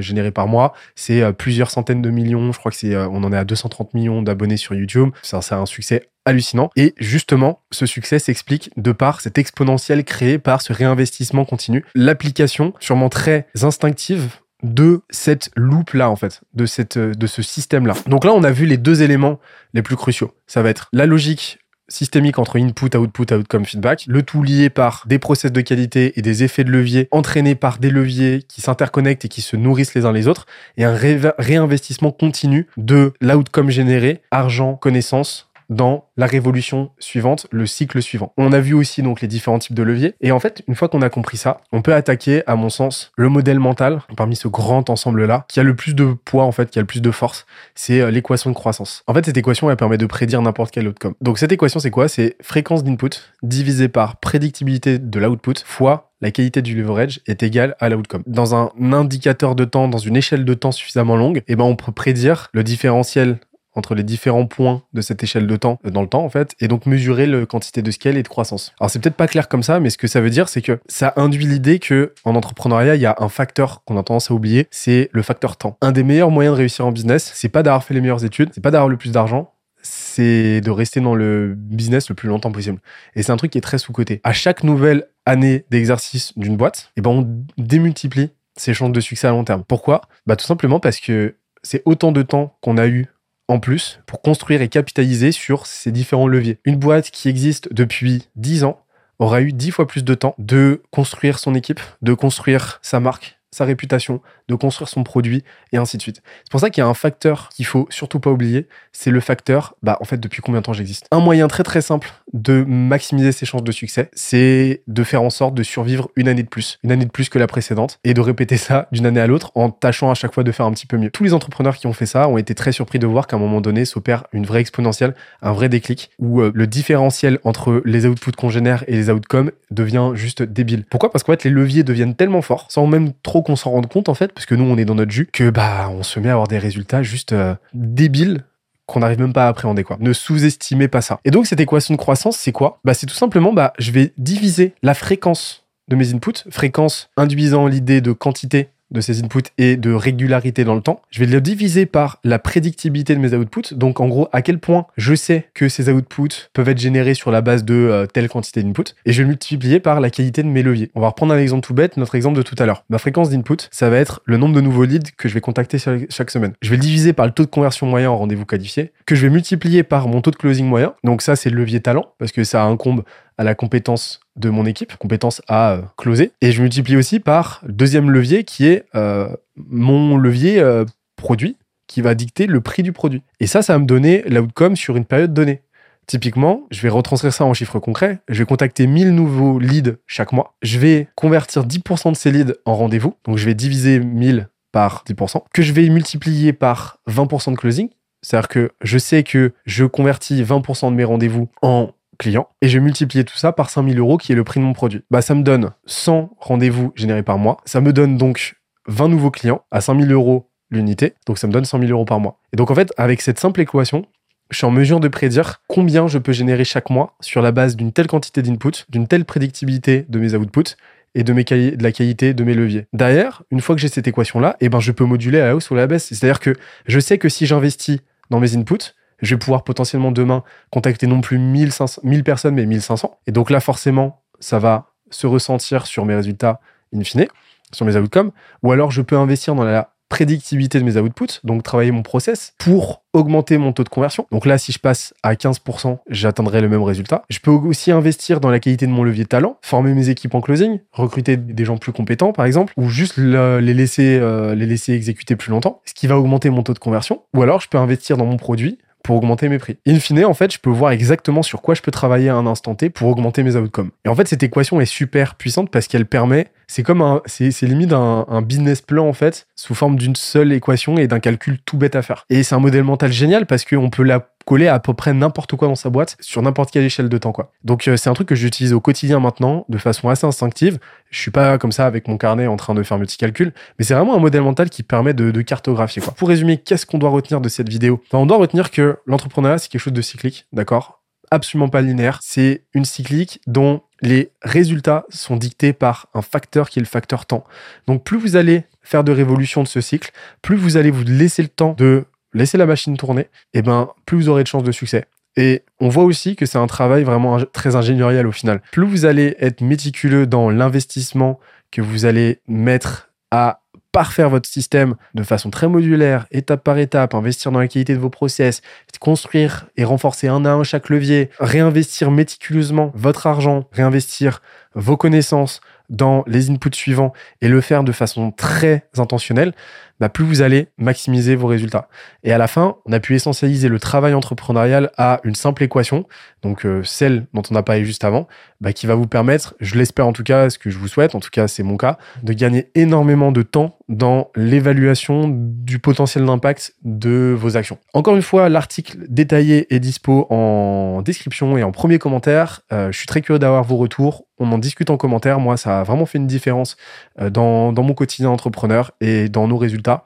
générés 0.00 0.30
par 0.30 0.48
mois, 0.48 0.74
c'est 0.94 1.32
plusieurs 1.34 1.70
centaines 1.70 2.02
de 2.02 2.10
millions, 2.10 2.52
je 2.52 2.58
crois 2.58 2.70
que 2.70 2.76
c'est 2.76 2.94
on 3.10 3.22
en 3.24 3.32
est 3.32 3.36
à 3.36 3.44
230 3.44 3.94
millions 3.94 4.22
d'abonnés 4.22 4.56
sur 4.56 4.74
YouTube. 4.74 5.10
Ça, 5.22 5.42
c'est 5.42 5.54
un 5.54 5.66
succès 5.66 6.08
hallucinant. 6.24 6.70
Et 6.76 6.94
justement, 6.98 7.60
ce 7.70 7.86
succès 7.86 8.18
s'explique 8.18 8.70
de 8.76 8.92
par 8.92 9.20
cet 9.20 9.38
exponentiel 9.38 10.04
créé 10.04 10.38
par 10.38 10.62
ce 10.62 10.72
réinvestissement 10.72 11.44
continu. 11.44 11.84
L'application, 11.94 12.72
sûrement 12.80 13.08
très 13.08 13.46
instinctive, 13.62 14.38
de 14.62 15.02
cette 15.10 15.50
loupe 15.56 15.92
là 15.92 16.08
en 16.08 16.16
fait, 16.16 16.40
de 16.54 16.64
de 17.12 17.26
ce 17.26 17.42
système 17.42 17.86
là. 17.86 17.94
Donc 18.06 18.24
là, 18.24 18.32
on 18.32 18.42
a 18.42 18.50
vu 18.50 18.64
les 18.64 18.78
deux 18.78 19.02
éléments 19.02 19.38
les 19.74 19.82
plus 19.82 19.96
cruciaux. 19.96 20.32
Ça 20.46 20.62
va 20.62 20.70
être 20.70 20.88
la 20.92 21.06
logique 21.06 21.58
systémique 21.94 22.38
entre 22.38 22.58
input, 22.58 22.96
output, 22.96 23.32
outcome, 23.32 23.64
feedback, 23.64 24.04
le 24.08 24.22
tout 24.22 24.42
lié 24.42 24.68
par 24.68 25.04
des 25.06 25.18
process 25.18 25.52
de 25.52 25.60
qualité 25.60 26.18
et 26.18 26.22
des 26.22 26.42
effets 26.42 26.64
de 26.64 26.70
levier 26.70 27.08
entraînés 27.12 27.54
par 27.54 27.78
des 27.78 27.90
leviers 27.90 28.42
qui 28.48 28.60
s'interconnectent 28.60 29.24
et 29.24 29.28
qui 29.28 29.42
se 29.42 29.56
nourrissent 29.56 29.94
les 29.94 30.04
uns 30.04 30.12
les 30.12 30.26
autres, 30.26 30.46
et 30.76 30.84
un 30.84 30.96
réinvestissement 31.38 32.10
continu 32.10 32.66
de 32.76 33.12
l'outcome 33.20 33.70
généré, 33.70 34.20
argent, 34.30 34.74
connaissance, 34.74 35.48
dans 35.68 36.06
la 36.16 36.26
révolution 36.26 36.90
suivante, 36.98 37.46
le 37.50 37.66
cycle 37.66 38.02
suivant. 38.02 38.32
On 38.36 38.52
a 38.52 38.60
vu 38.60 38.74
aussi 38.74 39.02
donc 39.02 39.20
les 39.20 39.28
différents 39.28 39.58
types 39.58 39.74
de 39.74 39.82
leviers. 39.82 40.14
Et 40.20 40.32
en 40.32 40.40
fait, 40.40 40.62
une 40.68 40.74
fois 40.74 40.88
qu'on 40.88 41.02
a 41.02 41.10
compris 41.10 41.36
ça, 41.36 41.60
on 41.72 41.82
peut 41.82 41.94
attaquer, 41.94 42.42
à 42.46 42.56
mon 42.56 42.68
sens, 42.68 43.12
le 43.16 43.28
modèle 43.28 43.58
mental 43.58 44.00
parmi 44.16 44.36
ce 44.36 44.48
grand 44.48 44.90
ensemble-là, 44.90 45.44
qui 45.48 45.60
a 45.60 45.62
le 45.62 45.74
plus 45.74 45.94
de 45.94 46.14
poids, 46.24 46.44
en 46.44 46.52
fait, 46.52 46.70
qui 46.70 46.78
a 46.78 46.82
le 46.82 46.86
plus 46.86 47.02
de 47.02 47.10
force. 47.10 47.46
C'est 47.74 48.00
euh, 48.00 48.10
l'équation 48.10 48.50
de 48.50 48.54
croissance. 48.54 49.02
En 49.06 49.14
fait, 49.14 49.24
cette 49.26 49.36
équation, 49.36 49.70
elle 49.70 49.76
permet 49.76 49.98
de 49.98 50.06
prédire 50.06 50.40
n'importe 50.42 50.70
quel 50.70 50.88
outcome. 50.88 51.14
Donc, 51.20 51.38
cette 51.38 51.52
équation, 51.52 51.80
c'est 51.80 51.90
quoi? 51.90 52.08
C'est 52.08 52.36
fréquence 52.42 52.84
d'input 52.84 53.10
divisé 53.42 53.88
par 53.88 54.16
prédictibilité 54.16 54.98
de 54.98 55.18
l'output 55.18 55.54
fois 55.64 56.10
la 56.24 56.30
qualité 56.30 56.62
du 56.62 56.74
leverage 56.74 57.20
est 57.26 57.42
égale 57.42 57.76
à 57.80 57.90
l'outcome. 57.90 58.22
Dans 58.26 58.54
un 58.54 58.70
indicateur 58.80 59.54
de 59.54 59.66
temps, 59.66 59.88
dans 59.88 59.98
une 59.98 60.16
échelle 60.16 60.46
de 60.46 60.54
temps 60.54 60.72
suffisamment 60.72 61.16
longue, 61.16 61.42
eh 61.48 61.54
ben, 61.54 61.64
on 61.64 61.76
peut 61.76 61.92
prédire 61.92 62.48
le 62.54 62.64
différentiel 62.64 63.40
entre 63.74 63.94
les 63.94 64.02
différents 64.02 64.46
points 64.46 64.82
de 64.92 65.00
cette 65.00 65.22
échelle 65.22 65.46
de 65.46 65.56
temps 65.56 65.78
euh, 65.84 65.90
dans 65.90 66.02
le 66.02 66.08
temps 66.08 66.24
en 66.24 66.28
fait 66.28 66.54
et 66.60 66.68
donc 66.68 66.86
mesurer 66.86 67.26
la 67.26 67.46
quantité 67.46 67.82
de 67.82 67.90
scale 67.90 68.16
et 68.16 68.22
de 68.22 68.28
croissance. 68.28 68.72
Alors 68.80 68.90
c'est 68.90 68.98
peut-être 68.98 69.16
pas 69.16 69.28
clair 69.28 69.48
comme 69.48 69.62
ça 69.62 69.80
mais 69.80 69.90
ce 69.90 69.98
que 69.98 70.06
ça 70.06 70.20
veut 70.20 70.30
dire 70.30 70.48
c'est 70.48 70.62
que 70.62 70.78
ça 70.86 71.12
induit 71.16 71.46
l'idée 71.46 71.78
que 71.78 72.12
en 72.24 72.34
entrepreneuriat 72.34 72.96
il 72.96 73.00
y 73.02 73.06
a 73.06 73.16
un 73.18 73.28
facteur 73.28 73.82
qu'on 73.84 73.98
a 73.98 74.02
tendance 74.02 74.30
à 74.30 74.34
oublier, 74.34 74.68
c'est 74.70 75.08
le 75.12 75.22
facteur 75.22 75.56
temps. 75.56 75.76
Un 75.80 75.92
des 75.92 76.02
meilleurs 76.02 76.30
moyens 76.30 76.54
de 76.54 76.58
réussir 76.58 76.86
en 76.86 76.92
business, 76.92 77.32
c'est 77.34 77.48
pas 77.48 77.62
d'avoir 77.62 77.84
fait 77.84 77.94
les 77.94 78.00
meilleures 78.00 78.24
études, 78.24 78.50
c'est 78.54 78.60
pas 78.62 78.70
d'avoir 78.70 78.88
le 78.88 78.96
plus 78.96 79.12
d'argent, 79.12 79.52
c'est 79.82 80.60
de 80.60 80.70
rester 80.70 81.00
dans 81.00 81.14
le 81.14 81.54
business 81.56 82.08
le 82.08 82.14
plus 82.14 82.28
longtemps 82.28 82.52
possible. 82.52 82.78
Et 83.14 83.22
c'est 83.22 83.32
un 83.32 83.36
truc 83.36 83.52
qui 83.52 83.58
est 83.58 83.62
très 83.62 83.78
sous-coté. 83.78 84.20
À 84.24 84.32
chaque 84.32 84.62
nouvelle 84.64 85.06
année 85.26 85.64
d'exercice 85.70 86.36
d'une 86.38 86.56
boîte, 86.56 86.90
et 86.96 86.98
eh 86.98 87.02
ben 87.02 87.10
on 87.10 87.44
démultiplie 87.58 88.30
ses 88.56 88.74
chances 88.74 88.92
de 88.92 89.00
succès 89.00 89.26
à 89.26 89.30
long 89.30 89.44
terme. 89.44 89.64
Pourquoi? 89.66 90.02
Bah 90.26 90.36
tout 90.36 90.46
simplement 90.46 90.80
parce 90.80 91.00
que 91.00 91.36
c'est 91.62 91.82
autant 91.86 92.12
de 92.12 92.22
temps 92.22 92.56
qu'on 92.60 92.76
a 92.76 92.86
eu 92.86 93.06
en 93.48 93.60
plus 93.60 94.00
pour 94.06 94.22
construire 94.22 94.62
et 94.62 94.68
capitaliser 94.68 95.32
sur 95.32 95.66
ces 95.66 95.92
différents 95.92 96.28
leviers. 96.28 96.58
Une 96.64 96.76
boîte 96.76 97.10
qui 97.10 97.28
existe 97.28 97.72
depuis 97.72 98.28
10 98.36 98.64
ans 98.64 98.80
aura 99.18 99.40
eu 99.40 99.52
10 99.52 99.70
fois 99.70 99.86
plus 99.86 100.04
de 100.04 100.14
temps 100.14 100.34
de 100.38 100.82
construire 100.90 101.38
son 101.38 101.54
équipe, 101.54 101.80
de 102.02 102.14
construire 102.14 102.78
sa 102.82 103.00
marque, 103.00 103.38
sa 103.54 103.64
réputation, 103.64 104.20
de 104.48 104.54
construire 104.54 104.88
son 104.88 105.04
produit 105.04 105.44
et 105.72 105.76
ainsi 105.76 105.96
de 105.96 106.02
suite. 106.02 106.22
C'est 106.44 106.50
pour 106.50 106.60
ça 106.60 106.70
qu'il 106.70 106.82
y 106.82 106.84
a 106.84 106.88
un 106.88 106.94
facteur 106.94 107.48
qu'il 107.50 107.66
faut 107.66 107.86
surtout 107.90 108.20
pas 108.20 108.30
oublier, 108.30 108.68
c'est 108.92 109.10
le 109.10 109.20
facteur, 109.20 109.74
bah 109.82 109.96
en 110.00 110.04
fait 110.04 110.18
depuis 110.18 110.42
combien 110.42 110.60
de 110.60 110.66
temps 110.66 110.72
j'existe? 110.72 111.06
Un 111.10 111.20
moyen 111.20 111.48
très 111.48 111.62
très 111.62 111.80
simple 111.80 112.12
de 112.32 112.64
maximiser 112.66 113.32
ses 113.32 113.46
chances 113.46 113.62
de 113.62 113.72
succès, 113.72 114.10
c'est 114.12 114.82
de 114.86 115.04
faire 115.04 115.22
en 115.22 115.30
sorte 115.30 115.54
de 115.54 115.62
survivre 115.62 116.10
une 116.16 116.28
année 116.28 116.42
de 116.42 116.48
plus, 116.48 116.78
une 116.82 116.92
année 116.92 117.04
de 117.04 117.10
plus 117.10 117.28
que 117.28 117.38
la 117.38 117.46
précédente 117.46 117.98
et 118.04 118.14
de 118.14 118.20
répéter 118.20 118.56
ça 118.56 118.88
d'une 118.92 119.06
année 119.06 119.20
à 119.20 119.26
l'autre 119.26 119.52
en 119.54 119.70
tâchant 119.70 120.10
à 120.10 120.14
chaque 120.14 120.34
fois 120.34 120.42
de 120.42 120.52
faire 120.52 120.66
un 120.66 120.72
petit 120.72 120.86
peu 120.86 120.98
mieux. 120.98 121.10
Tous 121.10 121.24
les 121.24 121.34
entrepreneurs 121.34 121.76
qui 121.76 121.86
ont 121.86 121.92
fait 121.92 122.06
ça 122.06 122.28
ont 122.28 122.38
été 122.38 122.54
très 122.54 122.72
surpris 122.72 122.98
de 122.98 123.06
voir 123.06 123.26
qu'à 123.26 123.36
un 123.36 123.38
moment 123.38 123.60
donné 123.60 123.84
s'opère 123.84 124.24
une 124.32 124.46
vraie 124.46 124.60
exponentielle, 124.60 125.14
un 125.42 125.52
vrai 125.52 125.68
déclic 125.68 126.10
où 126.18 126.40
euh, 126.40 126.50
le 126.54 126.66
différentiel 126.66 127.38
entre 127.44 127.82
les 127.84 128.06
outputs 128.06 128.32
qu'on 128.32 128.50
génère 128.50 128.84
et 128.88 128.92
les 128.92 129.10
outcomes 129.10 129.50
devient 129.70 130.10
juste 130.14 130.42
débile. 130.42 130.84
Pourquoi? 130.90 131.12
Parce 131.12 131.22
qu'en 131.22 131.32
fait 131.32 131.44
les 131.44 131.50
leviers 131.50 131.84
deviennent 131.84 132.14
tellement 132.14 132.42
forts 132.42 132.66
sans 132.68 132.86
même 132.86 133.12
trop 133.22 133.42
qu'on 133.44 133.56
s'en 133.56 133.70
rende 133.70 133.86
compte 133.86 134.08
en 134.08 134.14
fait 134.14 134.32
parce 134.32 134.46
que 134.46 134.54
nous 134.54 134.64
on 134.64 134.76
est 134.76 134.84
dans 134.84 134.94
notre 134.96 135.12
jus 135.12 135.28
que 135.32 135.50
bah 135.50 135.88
on 135.90 136.02
se 136.02 136.18
met 136.18 136.28
à 136.28 136.32
avoir 136.32 136.48
des 136.48 136.58
résultats 136.58 137.02
juste 137.02 137.32
euh, 137.32 137.54
débiles 137.72 138.44
qu'on 138.86 139.00
n'arrive 139.00 139.20
même 139.20 139.32
pas 139.32 139.46
à 139.46 139.48
appréhender 139.48 139.84
quoi. 139.84 139.96
Ne 140.00 140.12
sous-estimez 140.12 140.88
pas 140.88 141.00
ça. 141.00 141.20
Et 141.24 141.30
donc 141.30 141.46
cette 141.46 141.60
équation 141.60 141.94
de 141.94 141.98
croissance, 141.98 142.36
c'est 142.36 142.52
quoi? 142.52 142.80
Bah 142.84 142.94
c'est 142.94 143.06
tout 143.06 143.14
simplement 143.14 143.52
bah 143.52 143.72
je 143.78 143.92
vais 143.92 144.12
diviser 144.18 144.74
la 144.82 144.94
fréquence 144.94 145.64
de 145.88 145.96
mes 145.96 146.14
inputs, 146.14 146.44
fréquence 146.50 147.10
induisant 147.16 147.66
l'idée 147.66 148.00
de 148.00 148.12
quantité 148.12 148.68
de 148.94 149.00
ces 149.00 149.22
inputs 149.22 149.50
et 149.58 149.76
de 149.76 149.92
régularité 149.92 150.64
dans 150.64 150.74
le 150.74 150.80
temps. 150.80 151.02
Je 151.10 151.20
vais 151.20 151.26
le 151.26 151.40
diviser 151.40 151.84
par 151.84 152.20
la 152.24 152.38
prédictibilité 152.38 153.14
de 153.14 153.20
mes 153.20 153.34
outputs. 153.34 153.74
Donc, 153.74 154.00
en 154.00 154.08
gros, 154.08 154.28
à 154.32 154.40
quel 154.40 154.58
point 154.58 154.86
je 154.96 155.14
sais 155.14 155.48
que 155.52 155.68
ces 155.68 155.90
outputs 155.90 156.48
peuvent 156.54 156.68
être 156.68 156.78
générés 156.78 157.14
sur 157.14 157.30
la 157.30 157.42
base 157.42 157.64
de 157.64 157.74
euh, 157.74 158.06
telle 158.06 158.28
quantité 158.28 158.62
d'input. 158.62 158.94
Et 159.04 159.12
je 159.12 159.18
vais 159.18 159.24
le 159.24 159.28
multiplier 159.28 159.80
par 159.80 160.00
la 160.00 160.10
qualité 160.10 160.42
de 160.42 160.48
mes 160.48 160.62
leviers. 160.62 160.90
On 160.94 161.00
va 161.00 161.08
reprendre 161.08 161.34
un 161.34 161.38
exemple 161.38 161.66
tout 161.66 161.74
bête, 161.74 161.96
notre 161.96 162.14
exemple 162.14 162.36
de 162.36 162.42
tout 162.42 162.56
à 162.58 162.66
l'heure. 162.66 162.84
Ma 162.88 162.98
fréquence 162.98 163.30
d'input, 163.30 163.68
ça 163.70 163.90
va 163.90 163.98
être 163.98 164.22
le 164.24 164.36
nombre 164.36 164.54
de 164.54 164.60
nouveaux 164.60 164.84
leads 164.84 165.10
que 165.16 165.28
je 165.28 165.34
vais 165.34 165.40
contacter 165.40 165.78
chaque 165.78 166.30
semaine. 166.30 166.52
Je 166.62 166.70
vais 166.70 166.76
le 166.76 166.82
diviser 166.82 167.12
par 167.12 167.26
le 167.26 167.32
taux 167.32 167.44
de 167.44 167.50
conversion 167.50 167.86
moyen 167.86 168.10
en 168.10 168.16
rendez-vous 168.16 168.46
qualifié, 168.46 168.92
que 169.06 169.14
je 169.14 169.22
vais 169.22 169.30
multiplier 169.30 169.82
par 169.82 170.08
mon 170.08 170.20
taux 170.20 170.30
de 170.30 170.36
closing 170.36 170.66
moyen. 170.66 170.94
Donc 171.02 171.22
ça, 171.22 171.36
c'est 171.36 171.50
le 171.50 171.56
levier 171.56 171.80
talent, 171.80 172.06
parce 172.18 172.32
que 172.32 172.44
ça 172.44 172.62
incombe 172.64 173.02
à 173.38 173.44
la 173.44 173.54
compétence 173.54 174.20
de 174.36 174.50
mon 174.50 174.66
équipe, 174.66 174.96
compétence 174.96 175.42
à 175.48 175.72
euh, 175.72 175.82
closer. 175.96 176.32
Et 176.40 176.52
je 176.52 176.62
multiplie 176.62 176.96
aussi 176.96 177.20
par 177.20 177.60
deuxième 177.66 178.10
levier 178.10 178.44
qui 178.44 178.66
est 178.66 178.84
euh, 178.94 179.28
mon 179.56 180.16
levier 180.16 180.60
euh, 180.60 180.84
produit 181.16 181.56
qui 181.86 182.00
va 182.00 182.14
dicter 182.14 182.46
le 182.46 182.60
prix 182.60 182.82
du 182.82 182.92
produit. 182.92 183.22
Et 183.40 183.46
ça, 183.46 183.62
ça 183.62 183.74
va 183.74 183.78
me 183.78 183.86
donner 183.86 184.22
l'outcome 184.22 184.76
sur 184.76 184.96
une 184.96 185.04
période 185.04 185.34
donnée. 185.34 185.62
Typiquement, 186.06 186.66
je 186.70 186.80
vais 186.82 186.88
retranscrire 186.88 187.32
ça 187.32 187.44
en 187.44 187.54
chiffres 187.54 187.78
concrets. 187.78 188.18
Je 188.28 188.38
vais 188.38 188.44
contacter 188.44 188.86
1000 188.86 189.14
nouveaux 189.14 189.58
leads 189.58 189.96
chaque 190.06 190.32
mois. 190.32 190.54
Je 190.62 190.78
vais 190.78 191.08
convertir 191.14 191.66
10% 191.66 192.12
de 192.12 192.16
ces 192.16 192.30
leads 192.30 192.54
en 192.64 192.74
rendez-vous. 192.74 193.14
Donc, 193.24 193.38
je 193.38 193.44
vais 193.46 193.54
diviser 193.54 194.00
1000 194.00 194.48
par 194.72 195.04
10%, 195.08 195.44
que 195.52 195.62
je 195.62 195.72
vais 195.72 195.88
multiplier 195.88 196.52
par 196.52 196.98
20% 197.08 197.52
de 197.52 197.56
closing. 197.56 197.88
C'est-à-dire 198.22 198.48
que 198.48 198.72
je 198.82 198.98
sais 198.98 199.22
que 199.22 199.52
je 199.66 199.84
convertis 199.84 200.42
20% 200.42 200.90
de 200.90 200.96
mes 200.96 201.04
rendez-vous 201.04 201.48
en 201.62 201.92
clients 202.18 202.48
et 202.60 202.68
je 202.68 202.78
vais 202.78 202.84
multiplier 202.84 203.24
tout 203.24 203.36
ça 203.36 203.52
par 203.52 203.70
5000 203.70 203.98
euros 203.98 204.16
qui 204.18 204.32
est 204.32 204.34
le 204.34 204.44
prix 204.44 204.60
de 204.60 204.64
mon 204.64 204.72
produit. 204.72 205.02
Bah, 205.10 205.22
ça 205.22 205.34
me 205.34 205.42
donne 205.42 205.70
100 205.86 206.36
rendez-vous 206.38 206.92
générés 206.94 207.22
par 207.22 207.38
mois. 207.38 207.58
Ça 207.64 207.80
me 207.80 207.92
donne 207.92 208.16
donc 208.16 208.56
20 208.86 209.08
nouveaux 209.08 209.30
clients 209.30 209.62
à 209.70 209.80
5000 209.80 210.10
euros 210.12 210.50
l'unité. 210.70 211.14
Donc, 211.26 211.38
ça 211.38 211.46
me 211.46 211.52
donne 211.52 211.64
100 211.64 211.80
000 211.80 211.90
euros 211.90 212.04
par 212.04 212.20
mois. 212.20 212.38
Et 212.52 212.56
donc, 212.56 212.70
en 212.70 212.74
fait, 212.74 212.92
avec 212.96 213.22
cette 213.22 213.38
simple 213.38 213.60
équation, 213.60 214.06
je 214.50 214.58
suis 214.58 214.66
en 214.66 214.70
mesure 214.70 215.00
de 215.00 215.08
prédire 215.08 215.62
combien 215.68 216.06
je 216.06 216.18
peux 216.18 216.32
générer 216.32 216.64
chaque 216.64 216.90
mois 216.90 217.14
sur 217.20 217.42
la 217.42 217.52
base 217.52 217.76
d'une 217.76 217.92
telle 217.92 218.06
quantité 218.06 218.42
d'input, 218.42 218.84
d'une 218.88 219.06
telle 219.06 219.24
prédictibilité 219.24 220.04
de 220.08 220.18
mes 220.18 220.34
outputs 220.34 220.76
et 221.14 221.22
de, 221.22 221.32
de 221.32 221.82
la 221.82 221.92
qualité 221.92 222.34
de 222.34 222.44
mes 222.44 222.54
leviers. 222.54 222.86
Derrière, 222.92 223.42
une 223.50 223.60
fois 223.60 223.74
que 223.74 223.80
j'ai 223.80 223.88
cette 223.88 224.08
équation-là, 224.08 224.56
eh 224.60 224.68
ben, 224.68 224.80
je 224.80 224.92
peux 224.92 225.04
moduler 225.04 225.40
à 225.40 225.46
la 225.46 225.56
hausse 225.56 225.70
ou 225.70 225.74
à 225.74 225.78
la 225.78 225.86
baisse. 225.86 226.06
C'est-à-dire 226.06 226.40
que 226.40 226.54
je 226.86 227.00
sais 227.00 227.18
que 227.18 227.28
si 227.28 227.46
j'investis 227.46 228.00
dans 228.30 228.40
mes 228.40 228.56
inputs, 228.56 228.94
je 229.20 229.34
vais 229.34 229.38
pouvoir 229.38 229.64
potentiellement 229.64 230.12
demain 230.12 230.42
contacter 230.70 231.06
non 231.06 231.20
plus 231.20 231.38
1500, 231.38 232.02
1000 232.04 232.24
personnes, 232.24 232.54
mais 232.54 232.66
1500. 232.66 233.18
Et 233.26 233.32
donc 233.32 233.50
là, 233.50 233.60
forcément, 233.60 234.22
ça 234.40 234.58
va 234.58 234.86
se 235.10 235.26
ressentir 235.26 235.86
sur 235.86 236.04
mes 236.04 236.14
résultats 236.14 236.60
in 236.94 237.02
fine, 237.02 237.26
sur 237.72 237.86
mes 237.86 237.96
outcomes. 237.96 238.30
Ou 238.62 238.72
alors, 238.72 238.90
je 238.90 239.02
peux 239.02 239.16
investir 239.16 239.54
dans 239.54 239.64
la 239.64 239.90
prédictibilité 240.08 240.78
de 240.78 240.84
mes 240.84 240.96
outputs, 240.96 241.40
donc 241.42 241.62
travailler 241.62 241.90
mon 241.90 242.02
process 242.02 242.54
pour 242.58 243.02
augmenter 243.12 243.58
mon 243.58 243.72
taux 243.72 243.82
de 243.82 243.88
conversion. 243.88 244.26
Donc 244.30 244.46
là, 244.46 244.58
si 244.58 244.70
je 244.70 244.78
passe 244.78 245.12
à 245.22 245.34
15%, 245.34 245.98
j'atteindrai 246.08 246.60
le 246.60 246.68
même 246.68 246.82
résultat. 246.82 247.24
Je 247.30 247.40
peux 247.40 247.50
aussi 247.50 247.90
investir 247.90 248.38
dans 248.38 248.50
la 248.50 248.60
qualité 248.60 248.86
de 248.86 248.92
mon 248.92 249.02
levier 249.02 249.24
de 249.24 249.28
talent, 249.28 249.58
former 249.62 249.92
mes 249.92 250.10
équipes 250.10 250.34
en 250.34 250.40
closing, 250.40 250.78
recruter 250.92 251.36
des 251.36 251.64
gens 251.64 251.78
plus 251.78 251.92
compétents, 251.92 252.32
par 252.32 252.44
exemple, 252.44 252.72
ou 252.76 252.88
juste 252.90 253.16
les, 253.16 253.74
laisser, 253.74 254.18
euh, 254.20 254.54
les 254.54 254.66
laisser 254.66 254.92
exécuter 254.92 255.34
plus 255.34 255.50
longtemps, 255.50 255.80
ce 255.84 255.94
qui 255.94 256.06
va 256.06 256.16
augmenter 256.16 256.50
mon 256.50 256.62
taux 256.62 256.74
de 256.74 256.78
conversion. 256.78 257.22
Ou 257.34 257.42
alors, 257.42 257.60
je 257.60 257.68
peux 257.68 257.78
investir 257.78 258.16
dans 258.16 258.26
mon 258.26 258.36
produit 258.36 258.78
pour 259.04 259.16
augmenter 259.16 259.48
mes 259.48 259.58
prix. 259.58 259.76
In 259.86 260.00
fine, 260.00 260.24
en 260.24 260.34
fait, 260.34 260.52
je 260.52 260.58
peux 260.58 260.70
voir 260.70 260.90
exactement 260.90 261.42
sur 261.42 261.62
quoi 261.62 261.74
je 261.74 261.82
peux 261.82 261.92
travailler 261.92 262.30
à 262.30 262.34
un 262.34 262.46
instant 262.46 262.74
T 262.74 262.90
pour 262.90 263.08
augmenter 263.08 263.44
mes 263.44 263.54
outcomes. 263.54 263.90
Et 264.04 264.08
en 264.08 264.14
fait, 264.16 264.26
cette 264.26 264.42
équation 264.42 264.80
est 264.80 264.86
super 264.86 265.36
puissante 265.36 265.70
parce 265.70 265.86
qu'elle 265.86 266.06
permet, 266.06 266.48
c'est 266.66 266.82
comme 266.82 267.02
un, 267.02 267.20
c'est, 267.26 267.50
limite 267.62 267.92
un, 267.92 268.42
business 268.42 268.80
plan 268.80 269.06
en 269.06 269.12
fait, 269.12 269.46
sous 269.54 269.74
forme 269.74 269.96
d'une 269.96 270.16
seule 270.16 270.52
équation 270.52 270.96
et 270.96 271.06
d'un 271.06 271.20
calcul 271.20 271.58
tout 271.64 271.76
bête 271.76 271.94
à 271.94 272.02
faire. 272.02 272.24
Et 272.30 272.42
c'est 272.42 272.54
un 272.54 272.60
modèle 272.60 272.82
mental 272.82 273.12
génial 273.12 273.46
parce 273.46 273.64
qu'on 273.64 273.90
peut 273.90 274.02
la 274.02 274.30
coller 274.44 274.68
à 274.68 274.78
peu 274.78 274.94
près 274.94 275.12
n'importe 275.12 275.56
quoi 275.56 275.68
dans 275.68 275.74
sa 275.74 275.90
boîte 275.90 276.16
sur 276.20 276.42
n'importe 276.42 276.70
quelle 276.70 276.84
échelle 276.84 277.08
de 277.08 277.18
temps 277.18 277.32
quoi. 277.32 277.52
Donc 277.64 277.88
euh, 277.88 277.96
c'est 277.96 278.10
un 278.10 278.14
truc 278.14 278.28
que 278.28 278.34
j'utilise 278.34 278.72
au 278.72 278.80
quotidien 278.80 279.20
maintenant 279.20 279.64
de 279.68 279.78
façon 279.78 280.08
assez 280.08 280.26
instinctive. 280.26 280.78
Je 281.10 281.18
suis 281.18 281.30
pas 281.30 281.58
comme 281.58 281.72
ça 281.72 281.86
avec 281.86 282.08
mon 282.08 282.16
carnet 282.16 282.46
en 282.46 282.56
train 282.56 282.74
de 282.74 282.82
faire 282.82 282.98
mes 282.98 283.04
petits 283.04 283.16
calculs, 283.16 283.52
mais 283.78 283.84
c'est 283.84 283.94
vraiment 283.94 284.14
un 284.14 284.20
modèle 284.20 284.42
mental 284.42 284.70
qui 284.70 284.82
permet 284.82 285.14
de, 285.14 285.42
cartographier 285.42 286.00
quoi. 286.00 286.12
Pour 286.14 286.28
résumer, 286.28 286.58
qu'est-ce 286.58 286.86
qu'on 286.86 286.98
doit 286.98 287.10
retenir 287.10 287.40
de 287.40 287.48
cette 287.48 287.68
vidéo? 287.68 288.02
On 288.12 288.26
doit 288.26 288.38
retenir 288.38 288.70
que 288.70 288.98
l'entrepreneuriat 289.06 289.58
c'est 289.58 289.68
quelque 289.68 289.80
chose 289.80 289.92
de 289.92 290.02
cyclique, 290.02 290.46
d'accord? 290.52 291.02
Absolument 291.30 291.68
pas 291.68 291.80
linéaire. 291.80 292.20
C'est 292.22 292.64
une 292.74 292.84
cyclique 292.84 293.40
dont 293.46 293.82
les 294.00 294.30
résultats 294.42 295.04
sont 295.08 295.36
dictés 295.36 295.72
par 295.72 296.08
un 296.14 296.22
facteur 296.22 296.68
qui 296.68 296.78
est 296.78 296.82
le 296.82 296.86
facteur 296.86 297.26
temps. 297.26 297.44
Donc 297.86 298.04
plus 298.04 298.18
vous 298.18 298.36
allez 298.36 298.64
faire 298.82 299.02
de 299.02 299.12
révolution 299.12 299.62
de 299.62 299.68
ce 299.68 299.80
cycle, 299.80 300.12
plus 300.42 300.56
vous 300.56 300.76
allez 300.76 300.90
vous 300.90 301.04
laisser 301.04 301.42
le 301.42 301.48
temps 301.48 301.74
de 301.76 302.04
laissez 302.34 302.58
la 302.58 302.66
machine 302.66 302.96
tourner, 302.96 303.22
et 303.22 303.58
eh 303.58 303.62
ben, 303.62 303.88
plus 304.06 304.16
vous 304.16 304.28
aurez 304.28 304.42
de 304.42 304.48
chances 304.48 304.64
de 304.64 304.72
succès. 304.72 305.06
Et 305.36 305.62
on 305.80 305.88
voit 305.88 306.04
aussi 306.04 306.36
que 306.36 306.46
c'est 306.46 306.58
un 306.58 306.66
travail 306.66 307.02
vraiment 307.02 307.40
très 307.52 307.74
ingénieriel 307.74 308.26
au 308.26 308.32
final. 308.32 308.60
Plus 308.70 308.86
vous 308.86 309.04
allez 309.04 309.36
être 309.40 309.62
méticuleux 309.62 310.26
dans 310.26 310.50
l'investissement 310.50 311.40
que 311.72 311.82
vous 311.82 312.04
allez 312.04 312.40
mettre 312.46 313.10
à 313.30 313.60
parfaire 313.94 314.28
votre 314.28 314.48
système 314.48 314.96
de 315.14 315.22
façon 315.22 315.50
très 315.50 315.68
modulaire, 315.68 316.26
étape 316.32 316.64
par 316.64 316.78
étape, 316.78 317.14
investir 317.14 317.52
dans 317.52 317.60
la 317.60 317.68
qualité 317.68 317.94
de 317.94 318.00
vos 318.00 318.10
process, 318.10 318.60
construire 318.98 319.66
et 319.76 319.84
renforcer 319.84 320.26
un 320.26 320.44
à 320.44 320.50
un 320.50 320.64
chaque 320.64 320.88
levier, 320.88 321.30
réinvestir 321.38 322.10
méticuleusement 322.10 322.90
votre 322.94 323.28
argent, 323.28 323.68
réinvestir 323.70 324.42
vos 324.74 324.96
connaissances 324.96 325.60
dans 325.90 326.24
les 326.26 326.50
inputs 326.50 326.74
suivants 326.74 327.12
et 327.40 327.48
le 327.48 327.60
faire 327.60 327.84
de 327.84 327.92
façon 327.92 328.32
très 328.32 328.84
intentionnelle, 328.98 329.52
bah, 330.00 330.08
plus 330.08 330.24
vous 330.24 330.42
allez 330.42 330.68
maximiser 330.78 331.36
vos 331.36 331.46
résultats. 331.46 331.88
Et 332.22 332.32
à 332.32 332.38
la 332.38 332.46
fin, 332.46 332.76
on 332.86 332.92
a 332.92 333.00
pu 333.00 333.14
essentialiser 333.14 333.68
le 333.68 333.78
travail 333.78 334.14
entrepreneurial 334.14 334.90
à 334.96 335.20
une 335.24 335.34
simple 335.34 335.62
équation, 335.62 336.06
donc 336.42 336.66
euh, 336.66 336.82
celle 336.84 337.26
dont 337.32 337.42
on 337.50 337.54
a 337.54 337.62
parlé 337.62 337.84
juste 337.84 338.04
avant, 338.04 338.26
bah, 338.60 338.72
qui 338.72 338.86
va 338.86 338.94
vous 338.94 339.06
permettre, 339.06 339.54
je 339.60 339.76
l'espère 339.76 340.06
en 340.06 340.12
tout 340.12 340.24
cas, 340.24 340.50
ce 340.50 340.58
que 340.58 340.70
je 340.70 340.78
vous 340.78 340.88
souhaite, 340.88 341.14
en 341.14 341.20
tout 341.20 341.30
cas 341.30 341.48
c'est 341.48 341.62
mon 341.62 341.76
cas, 341.76 341.98
de 342.22 342.32
gagner 342.32 342.70
énormément 342.74 343.32
de 343.32 343.42
temps 343.42 343.78
dans 343.88 344.30
l'évaluation 344.34 345.28
du 345.28 345.78
potentiel 345.78 346.24
d'impact 346.24 346.74
de 346.82 347.34
vos 347.38 347.56
actions. 347.56 347.78
Encore 347.92 348.16
une 348.16 348.22
fois, 348.22 348.48
l'article 348.48 348.98
détaillé 349.08 349.72
est 349.74 349.80
dispo 349.80 350.26
en 350.30 351.02
description 351.02 351.58
et 351.58 351.62
en 351.62 351.72
premier 351.72 351.98
commentaire. 351.98 352.62
Euh, 352.72 352.90
je 352.90 352.98
suis 352.98 353.06
très 353.06 353.20
curieux 353.20 353.38
d'avoir 353.38 353.64
vos 353.64 353.76
retours. 353.76 354.24
On 354.38 354.50
en 354.52 354.58
discute 354.58 354.90
en 354.90 354.96
commentaire. 354.96 355.38
Moi, 355.38 355.56
ça 355.56 355.80
a 355.80 355.82
vraiment 355.84 356.06
fait 356.06 356.18
une 356.18 356.26
différence 356.26 356.76
euh, 357.20 357.30
dans, 357.30 357.72
dans 357.72 357.82
mon 357.82 357.94
quotidien 357.94 358.30
entrepreneur 358.30 358.92
et 359.00 359.28
dans 359.28 359.46
nos 359.46 359.58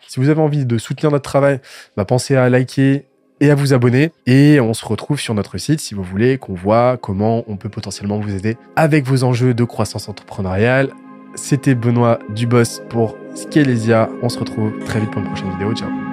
si 0.06 0.20
vous 0.20 0.28
avez 0.28 0.40
envie 0.40 0.64
de 0.64 0.78
soutenir 0.78 1.10
notre 1.10 1.28
travail, 1.28 1.60
bah, 1.96 2.04
pensez 2.04 2.36
à 2.36 2.48
liker 2.48 3.06
et 3.40 3.50
à 3.50 3.54
vous 3.54 3.72
abonner. 3.72 4.12
Et 4.26 4.60
on 4.60 4.74
se 4.74 4.84
retrouve 4.84 5.20
sur 5.20 5.34
notre 5.34 5.58
site 5.58 5.80
si 5.80 5.94
vous 5.94 6.02
voulez 6.02 6.38
qu'on 6.38 6.54
voit 6.54 6.96
comment 6.96 7.44
on 7.46 7.56
peut 7.56 7.68
potentiellement 7.68 8.18
vous 8.18 8.34
aider 8.34 8.56
avec 8.76 9.06
vos 9.06 9.24
enjeux 9.24 9.54
de 9.54 9.64
croissance 9.64 10.08
entrepreneuriale. 10.08 10.90
C'était 11.34 11.74
Benoît 11.74 12.18
Dubos 12.34 12.82
pour 12.88 13.16
Scalesia. 13.34 14.08
On 14.22 14.28
se 14.28 14.38
retrouve 14.38 14.72
très 14.84 15.00
vite 15.00 15.10
pour 15.10 15.20
une 15.22 15.28
prochaine 15.28 15.50
vidéo. 15.52 15.74
Ciao 15.74 16.07